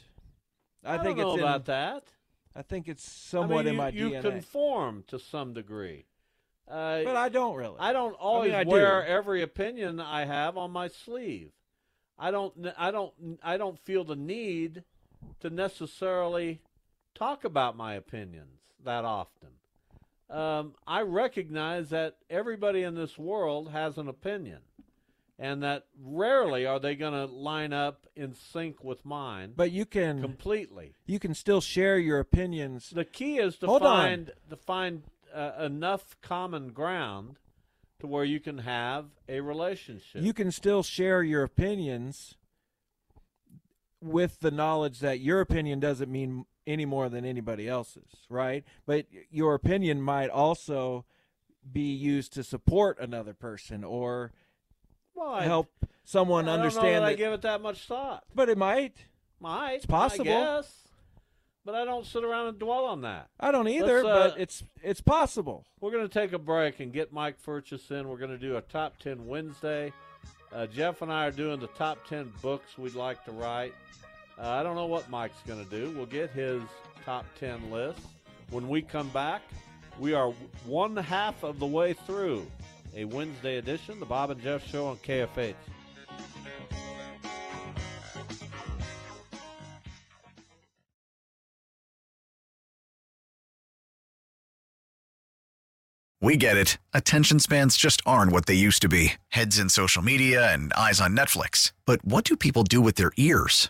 [0.84, 2.04] I, I think don't know it's in, about that.
[2.56, 4.22] I think it's somewhat I mean, in you, my you DNA.
[4.22, 6.06] conform to some degree.
[6.70, 7.76] Uh, but I don't really.
[7.80, 8.72] I don't always I do.
[8.72, 11.52] wear every opinion I have on my sleeve.
[12.18, 12.54] I don't.
[12.78, 13.14] I don't.
[13.44, 14.84] I don't feel the need
[15.42, 16.62] to necessarily
[17.14, 19.50] talk about my opinions that often.
[20.30, 24.60] Um, I recognize that everybody in this world has an opinion,
[25.38, 29.54] and that rarely are they going to line up in sync with mine.
[29.56, 30.96] But you can completely.
[31.06, 32.90] You can still share your opinions.
[32.90, 33.98] The key is to Hold on.
[33.98, 35.04] find to find
[35.34, 37.38] uh, enough common ground
[38.00, 40.22] to where you can have a relationship.
[40.24, 42.36] You can still share your opinions
[44.02, 48.64] with the knowledge that your opinion doesn't mean any more than anybody else's, right?
[48.86, 51.06] But your opinion might also
[51.72, 54.32] be used to support another person or
[55.16, 55.72] well, I, help
[56.04, 58.24] someone I don't know understand that I give it that much thought.
[58.34, 58.96] But it might.
[59.40, 60.32] Might It's possible.
[60.32, 60.86] I guess,
[61.66, 63.30] but I don't sit around and dwell on that.
[63.40, 65.66] I don't either, uh, but it's it's possible.
[65.82, 68.08] We're going to take a break and get Mike Furchess in.
[68.08, 69.92] We're going to do a top 10 Wednesday.
[70.54, 73.74] Uh, Jeff and I are doing the top 10 books we'd like to write.
[74.38, 75.92] Uh, I don't know what Mike's going to do.
[75.96, 76.62] We'll get his
[77.06, 78.02] top 10 list.
[78.50, 79.42] When we come back,
[79.98, 80.32] we are
[80.66, 82.46] one half of the way through
[82.96, 85.56] a Wednesday edition, the Bob and Jeff Show on KFH.
[96.22, 96.80] We get it.
[96.92, 101.00] Attention spans just aren't what they used to be heads in social media and eyes
[101.00, 101.72] on Netflix.
[101.86, 103.70] But what do people do with their ears?